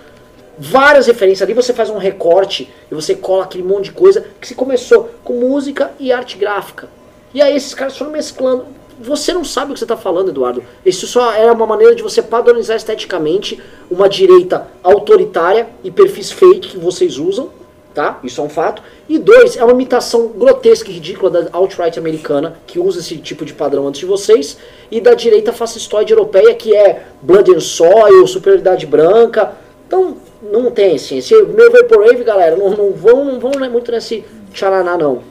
[0.58, 4.46] várias referências ali, você faz um recorte e você cola aquele monte de coisa que
[4.48, 6.88] se começou com música e arte gráfica.
[7.32, 8.64] E aí esses caras foram mesclando.
[9.00, 10.64] Você não sabe o que você está falando, Eduardo.
[10.84, 16.70] Isso só era uma maneira de você padronizar esteticamente uma direita autoritária e perfis fake
[16.70, 17.50] que vocês usam
[17.95, 18.20] tá?
[18.22, 18.82] Isso é um fato.
[19.09, 23.45] E dois, é uma imitação grotesca e ridícula da alt-right americana, que usa esse tipo
[23.45, 24.59] de padrão antes de vocês,
[24.91, 29.53] e da direita fascistoide europeia, que é blood and soil, superioridade branca.
[29.86, 31.18] Então, não tem assim.
[31.18, 35.22] Esse meu Vaporwave, galera, não, não vão, não vão muito nesse tcharaná, não.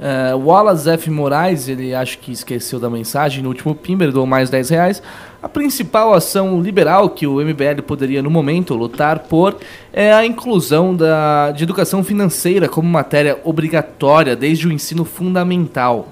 [0.00, 1.10] É, Wallace F.
[1.10, 5.02] Moraes, ele acho que esqueceu da mensagem no último Pimber, ele doou mais 10 reais.
[5.42, 9.56] A principal ação liberal que o MBL poderia, no momento, lutar por
[9.92, 16.08] é a inclusão da, de educação financeira como matéria obrigatória desde o ensino fundamental.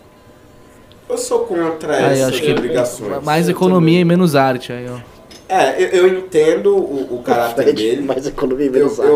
[1.08, 3.24] Eu sou contra Aí, essas acho que obrigações.
[3.24, 4.72] mais Eu economia e menos arte.
[4.72, 4.88] Aí, ó.
[4.88, 5.04] também.
[5.48, 8.02] É, eu, eu entendo o, o caráter dele.
[8.02, 9.10] Mais economia e Eu, menos arte.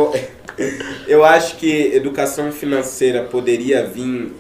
[0.59, 0.73] eu,
[1.09, 4.33] eu acho que educação financeira poderia vir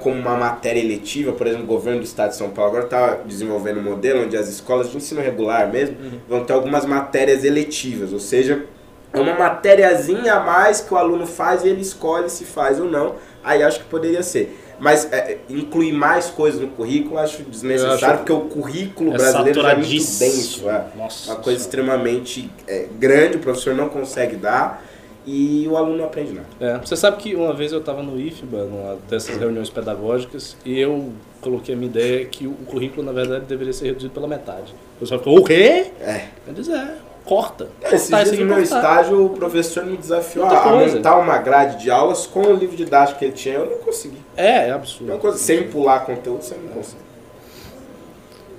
[0.00, 3.14] como uma matéria eletiva, por exemplo, o governo do estado de São Paulo agora está
[3.26, 5.96] desenvolvendo um modelo onde as escolas de ensino regular mesmo
[6.28, 8.64] vão ter algumas matérias eletivas, ou seja,
[9.12, 12.86] é uma matériazinha a mais que o aluno faz e ele escolhe se faz ou
[12.90, 13.14] não.
[13.42, 14.58] Aí acho que poderia ser.
[14.78, 19.60] Mas é, incluir mais coisas no currículo acho desnecessário, acho- porque o currículo É brasileiro
[19.66, 20.68] é muito denso.
[20.68, 20.84] É.
[20.96, 24.84] Nossa Uma coisa extremamente é, grande, o professor não consegue dar
[25.26, 26.46] e o aluno não aprende nada.
[26.60, 30.78] É, você sabe que uma vez eu estava no IFBA, numa dessas reuniões pedagógicas, e
[30.78, 34.72] eu coloquei a minha ideia que o currículo, na verdade, deveria ser reduzido pela metade.
[34.96, 35.86] O pessoal ficou, o quê?
[36.00, 36.26] É.
[36.46, 37.68] Eu disse, é, corta.
[37.82, 38.76] Esses Cortar dias no meu cortar.
[38.76, 40.96] estágio, o professor me desafiou Muita a, a coisa.
[40.96, 43.56] montar uma grade de aulas com o livro didático que ele tinha.
[43.56, 44.18] Eu não consegui.
[44.36, 45.10] É, é absurdo.
[45.12, 47.02] Uma coisa, sem pular conteúdo, você não consegue.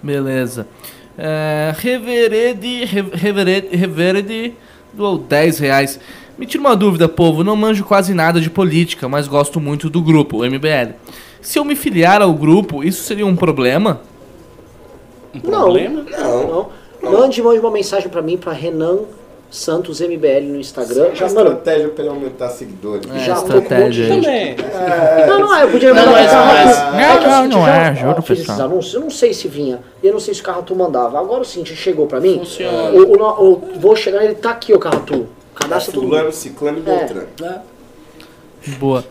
[0.04, 0.68] Beleza.
[1.18, 4.54] É, Reverede, Re- Reverede, Reverede
[4.94, 6.00] doou 10 reais.
[6.38, 7.44] Me tira uma dúvida, povo.
[7.44, 10.94] Não manjo quase nada de política, mas gosto muito do grupo, o MBL.
[11.42, 14.02] Se eu me filiar ao grupo, isso seria um problema?
[15.34, 15.62] Um Não.
[15.62, 16.04] problema?
[16.10, 16.48] Não.
[17.02, 17.12] Não.
[17.12, 19.00] Mande, mande uma mensagem pra mim, pra Renan
[19.50, 21.10] Santos MBL no Instagram.
[21.14, 23.10] Já, Já mano, estratégia pra ele aumentar seguidores.
[23.16, 24.06] É, já com um monte de estratégia.
[24.08, 24.24] gente.
[24.26, 24.56] Também.
[25.28, 28.08] Não, não é, eu podia Não, mandar É que Não, o seguinte, não é, já
[28.08, 28.62] juro, pessoal.
[28.62, 31.18] anúncios, eu não sei se vinha, e eu não sei se o Carratu mandava.
[31.20, 32.90] Agora é o seguinte, chegou pra mim, Funciona.
[32.92, 35.28] o, o, o- vou chegar, ele tá aqui, o Carratu.
[35.60, 36.84] Cadastra todo Fulano, ciclano e É.
[36.84, 37.28] Beltrano.
[37.44, 38.70] É.
[38.80, 39.06] Boa.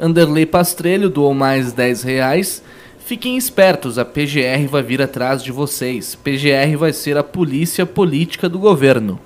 [0.00, 2.62] Anderley Pastrelho doou mais 10 reais.
[2.98, 6.14] Fiquem espertos, a PGR vai vir atrás de vocês.
[6.14, 9.20] PGR vai ser a polícia política do governo.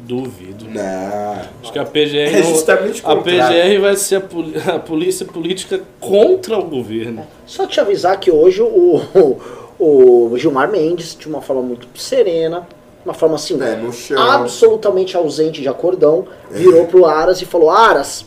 [0.00, 0.66] Duvido.
[0.68, 1.40] Não.
[1.62, 2.34] Acho que a PGR.
[2.36, 3.16] É justamente o a.
[3.22, 7.24] PGR vai ser a, poli- a polícia política contra o governo.
[7.46, 9.00] Só te avisar que hoje o,
[9.78, 12.66] o, o Gilmar Mendes, de uma forma muito serena,
[13.04, 13.58] uma forma assim,
[13.92, 14.20] chão.
[14.20, 18.24] absolutamente ausente de acordão, virou pro Aras e falou: Aras,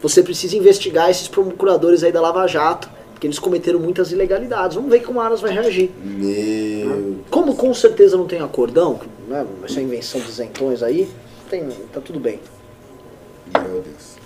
[0.00, 4.76] você precisa investigar esses procuradores aí da Lava Jato, porque eles cometeram muitas ilegalidades.
[4.76, 5.90] Vamos ver como o Aras vai reagir.
[6.02, 7.16] Meu.
[7.30, 11.08] Como com certeza não tem acordão, né, essa invenção dos isentões aí,
[11.50, 12.40] tem, tá tudo bem.
[13.54, 14.16] Meu Deus.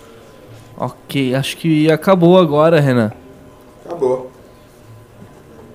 [0.78, 3.10] Ok, acho que acabou agora, Renan.
[3.84, 4.30] Acabou.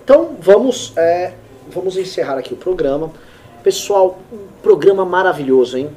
[0.04, 1.34] Então vamos, é,
[1.72, 3.12] vamos encerrar aqui o programa.
[3.64, 5.90] Pessoal, um programa maravilhoso, hein?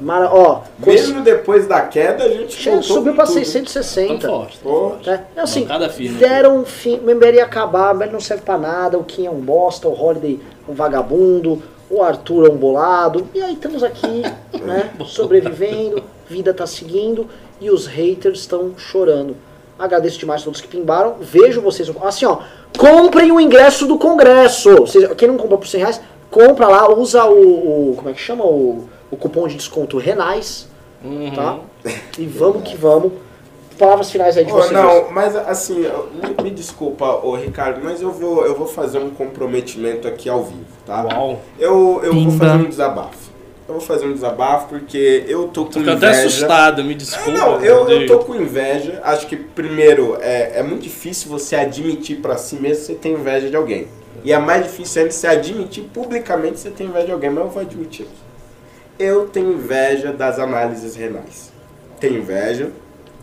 [0.00, 3.26] Mara, ó, cons- Mesmo depois da queda, a gente subiu tudo.
[3.26, 4.18] 660.
[4.18, 4.58] Tão forte.
[4.58, 5.10] tão forte.
[5.10, 8.42] É, é assim, firme deram um fim, o MBL ia acabar, o MBL não serve
[8.42, 12.56] pra nada, o Kim é um bosta, o Holiday um vagabundo, o Arthur é um
[12.56, 14.22] bolado, e aí estamos aqui,
[14.62, 17.26] né, sobrevivendo, vida tá seguindo,
[17.60, 19.36] e os haters estão chorando.
[19.78, 22.38] Agradeço demais a todos que pimbaram, vejo vocês, assim ó,
[22.76, 24.84] comprem o ingresso do congresso,
[25.16, 26.00] quem não comprou por 100 reais,
[26.30, 30.68] compra lá, usa o, o- como é que chama, o, o cupom de desconto Renais,
[31.02, 31.30] Uhum.
[31.34, 31.58] tá?
[32.18, 33.12] E vamos que vamos.
[33.78, 34.72] Palavras finais aí de Ô, vocês.
[34.72, 39.08] não, mas assim, me, me desculpa, ô Ricardo, mas eu vou, eu vou fazer um
[39.08, 41.02] comprometimento aqui ao vivo, tá?
[41.04, 41.40] Uau.
[41.58, 42.44] Eu, eu vou Pimba.
[42.44, 43.30] fazer um desabafo.
[43.66, 46.26] Eu vou fazer um desabafo porque eu tô com Fico até inveja.
[46.26, 47.30] assustado, me desculpa.
[47.38, 49.00] não, eu, eu tô com inveja.
[49.02, 53.12] Acho que, primeiro, é, é muito difícil você admitir pra si mesmo que você tem
[53.14, 53.86] inveja de alguém.
[54.24, 57.44] E é mais difícil ainda você admitir publicamente que você tem inveja de alguém, mas
[57.44, 58.20] eu vou admitir aqui.
[58.98, 61.50] Eu tenho inveja das análises renais.
[61.98, 62.70] Tenho inveja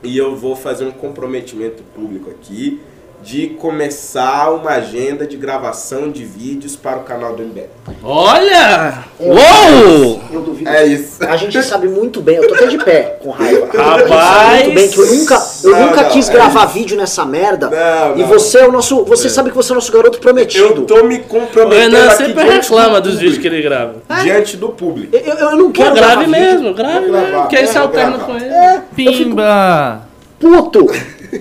[0.04, 2.82] e eu vou fazer um comprometimento público aqui
[3.24, 7.66] de começar uma agenda de gravação de vídeos para o canal do MBL.
[8.04, 9.04] Olha!
[9.20, 10.22] Eu- Uou!
[10.32, 10.70] Eu duvido.
[10.70, 11.18] É isso.
[11.28, 13.68] A gente sabe muito bem, eu tô até de pé com raiva.
[13.76, 14.64] Rapaz!
[14.64, 16.74] Muito bem que eu nunca, eu Não, nunca não, quis é gravar isso.
[16.76, 17.70] vídeo nessa merda.
[17.70, 19.04] Não, e você é o nosso.
[19.06, 20.82] Você sabe que você é o nosso garoto Eu prometido.
[20.84, 23.96] tô me O comprometendo Renan aqui sempre reclama do dos vídeos que ele grava.
[24.24, 25.16] Diante do público.
[25.16, 26.42] Eu, eu- eu não quero Pô, gravar grave vídeo.
[26.62, 27.12] mesmo, grave mesmo.
[27.30, 28.46] gravar, Que aí você alterna com ele.
[28.46, 30.02] É, eu fico Pimba!
[30.40, 30.86] puto.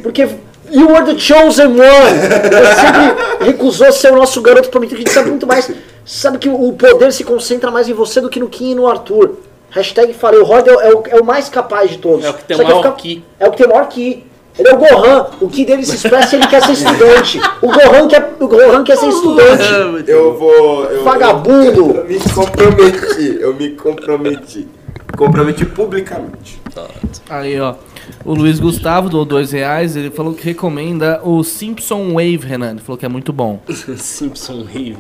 [0.02, 0.26] Porque
[0.70, 1.78] you were the chosen one.
[1.80, 4.96] Você sempre recusou ser o nosso garoto prometido.
[4.96, 5.70] A gente sabe muito mais.
[6.04, 8.86] Sabe que o poder se concentra mais em você do que no Kim e no
[8.86, 9.32] Arthur.
[9.70, 12.24] Hashtag falei, o Rod é, o- é o, é o mais capaz de todos.
[12.24, 13.24] É o que tem Só o maior fica- ki.
[13.40, 14.24] É o que tem o maior ki.
[14.58, 15.26] Ele é o Gohan.
[15.40, 17.38] O ki dele se expressa e ele quer ser estudante.
[17.60, 19.64] O Gohan quer, o Gohan quer ser estudante.
[20.06, 20.84] Eu vou.
[20.84, 21.94] Eu, Vagabundo.
[21.94, 23.38] Eu me comprometi.
[23.38, 24.66] Eu me comprometi.
[25.16, 26.58] Comprometi publicamente.
[27.28, 27.74] Aí, ó.
[28.24, 29.96] O Luiz Gustavo doou dois reais.
[29.96, 32.72] Ele falou que recomenda o Simpson Wave, Renan.
[32.72, 33.61] Ele falou que é muito bom.
[33.96, 34.98] Simpson Rio.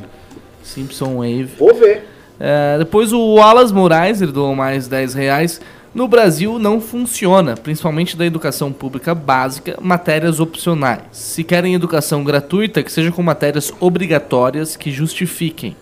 [0.62, 1.50] Simpson Wave.
[1.58, 2.06] Vou ver.
[2.38, 5.60] É, depois o Wallace Moraes, ele doou mais 10 reais.
[5.94, 11.00] No Brasil não funciona, principalmente da educação pública básica, matérias opcionais.
[11.10, 15.74] Se querem educação gratuita, que seja com matérias obrigatórias que justifiquem.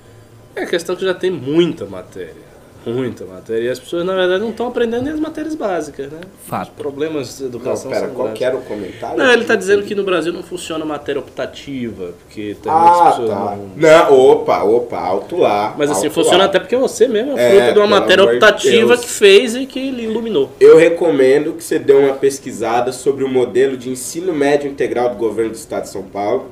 [0.55, 2.44] É a questão que já tem muita matéria.
[2.87, 3.65] Muita matéria.
[3.65, 6.21] E as pessoas, na verdade, não estão aprendendo nem as matérias básicas, né?
[6.47, 6.69] Fato.
[6.69, 9.17] Os problemas de Não, educação pera, são qual que era o comentário?
[9.19, 13.09] Não, ele está dizendo que no Brasil não funciona matéria optativa, porque tem Ah, muitas
[13.11, 13.57] pessoas tá.
[13.57, 13.71] não...
[13.77, 15.75] Não, opa, opa, alto lá.
[15.79, 16.45] Mas assim, funciona lá.
[16.45, 19.01] até porque você mesmo é É, fruto de uma matéria de optativa Deus.
[19.01, 20.51] que fez e que lhe iluminou.
[20.61, 25.17] Eu recomendo que você dê uma pesquisada sobre o modelo de ensino médio integral do
[25.17, 26.47] governo do estado de São Paulo,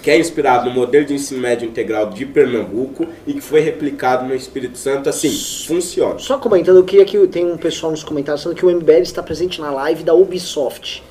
[0.00, 4.26] que é inspirado no modelo de ensino médio integral de Pernambuco e que foi replicado
[4.26, 5.08] no Espírito Santo.
[5.08, 5.30] Assim,
[5.66, 6.18] funciona.
[6.18, 9.22] Só comentando, eu queria que tem um pessoal nos comentários falando que o MBL está
[9.22, 11.02] presente na live da Ubisoft.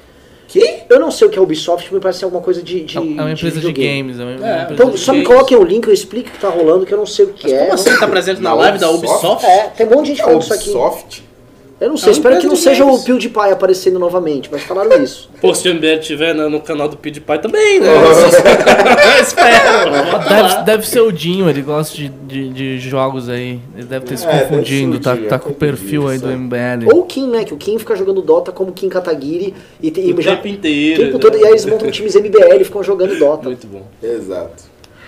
[0.48, 0.80] Que?
[0.90, 2.84] Eu não sei o que é Ubisoft, me parece ser alguma coisa de.
[2.84, 4.14] de É uma empresa de videogame.
[4.14, 4.20] games.
[4.20, 5.28] É uma, É, uma empresa Então, de só me games.
[5.28, 7.44] coloquem o link, eu explico o que tá rolando, que eu não sei o que
[7.52, 7.60] Mas é.
[7.68, 9.46] como assim tá presente na live da Ubisoft?
[9.46, 10.64] É, tem um monte de gente falando isso aqui.
[10.72, 11.29] Ubisoft?
[11.82, 13.02] Eu não É sei, uma espero que não seja games.
[13.02, 15.30] o PewDiePie aparecendo novamente, mas falaram isso.
[15.40, 17.88] Pô, se o MBL tiver no, no canal do PewDiePie também, né?
[19.22, 19.92] Espero.
[20.28, 23.60] Deve, deve ser o Dinho, ele gosta de, de, de jogos aí.
[23.76, 26.28] Ele deve ter se É, confundindo, tá, tá com o perfil aí do.
[26.28, 26.92] MBL.
[26.94, 27.44] Ou o Kim, né?
[27.44, 30.36] Que o Kim fica jogando Dota como Kim Kataguiri e, e O já.
[30.36, 31.02] tempo inteiro.
[31.02, 31.20] o tempo né?
[31.22, 33.48] todo, e aí eles montam times MBL e ficam jogando Dota.
[33.50, 33.84] Muito bom.
[34.04, 34.64] Exato.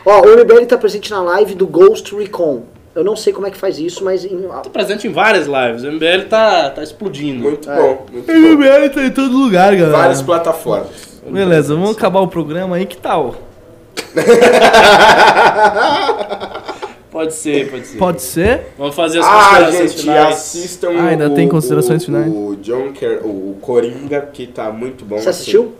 [0.06, 2.64] Ó, o MBL tá presente na live do Ghost Recon.
[2.94, 4.26] Eu não sei como é que faz isso, mas.
[4.26, 5.84] em- Tá presente em várias lives.
[5.84, 7.42] O MBL tá, tá explodindo.
[7.42, 7.76] Muito É.
[7.76, 8.40] bom, muito O bom.
[8.40, 9.98] MBL tá em todo lugar, galera.
[9.98, 11.22] Várias plataformas.
[11.26, 13.36] Beleza, vamos acabar o programa aí, que tal?
[17.12, 17.98] Pode ser, pode ser.
[17.98, 18.62] Pode ser?
[18.78, 20.36] Vamos fazer as Ah, considerações gente, finais.
[20.36, 22.28] assistam Ah, ainda o, tem considerações o, finais?
[22.34, 25.18] O John Ker, o, o Coringa, que tá muito bom.
[25.20, 25.74] Você assistiu?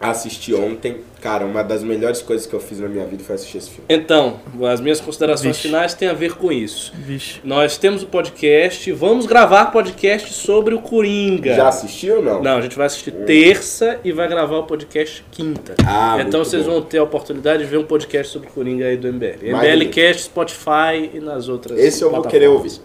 [0.00, 0.98] Assisti ontem.
[1.20, 3.84] Cara, uma das melhores coisas que eu fiz na minha vida foi assistir esse filme.
[3.88, 4.38] Então,
[4.70, 5.68] as minhas considerações Vixe.
[5.68, 6.92] finais têm a ver com isso.
[6.94, 7.40] Vixe.
[7.42, 11.54] Nós temos o podcast, vamos gravar podcast sobre o Coringa.
[11.54, 12.42] Já assistiu ou não?
[12.42, 15.74] Não, a gente vai assistir terça e vai gravar o podcast quinta.
[15.84, 16.72] Ah, então muito vocês bom.
[16.72, 19.50] vão ter a oportunidade de ver um podcast sobre o Coringa aí do MBL.
[19.52, 19.90] Mais MBL um.
[19.90, 22.80] Cast, Spotify e nas outras Esse eu vou querer ouvir.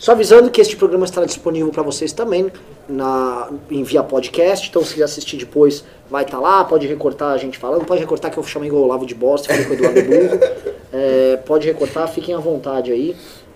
[0.00, 2.50] Só avisando que este programa estará disponível para vocês também
[2.88, 4.66] na, em via podcast.
[4.66, 6.64] Então, se quiser assistir depois, vai estar lá.
[6.64, 7.84] Pode recortar a gente falando.
[7.84, 10.70] Pode recortar que eu chamei o Olavo de bosta, falei com o Eduardo Burro.
[10.92, 13.14] É, pode recortar, fiquem à vontade aí.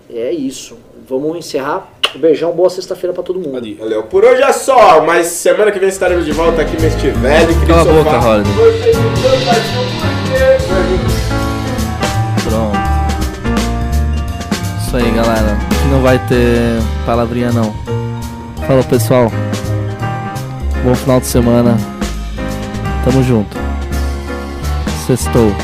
[0.08, 0.78] É isso.
[1.08, 1.92] Vamos encerrar.
[2.14, 3.56] Um beijão, boa sexta-feira para todo mundo.
[3.56, 3.74] Ali.
[3.74, 4.04] Valeu.
[4.04, 7.66] Por hoje é só, mas semana que vem estaremos de volta aqui no Este Velho.
[7.66, 8.92] Cala a boca, um porquê.
[12.44, 12.78] Pronto.
[14.86, 15.63] Isso aí, galera.
[15.84, 17.70] Aqui não vai ter palavrinha, não.
[18.66, 19.30] Falou, pessoal.
[20.82, 21.76] Bom final de semana.
[23.04, 23.54] Tamo junto.
[25.06, 25.54] Sextou.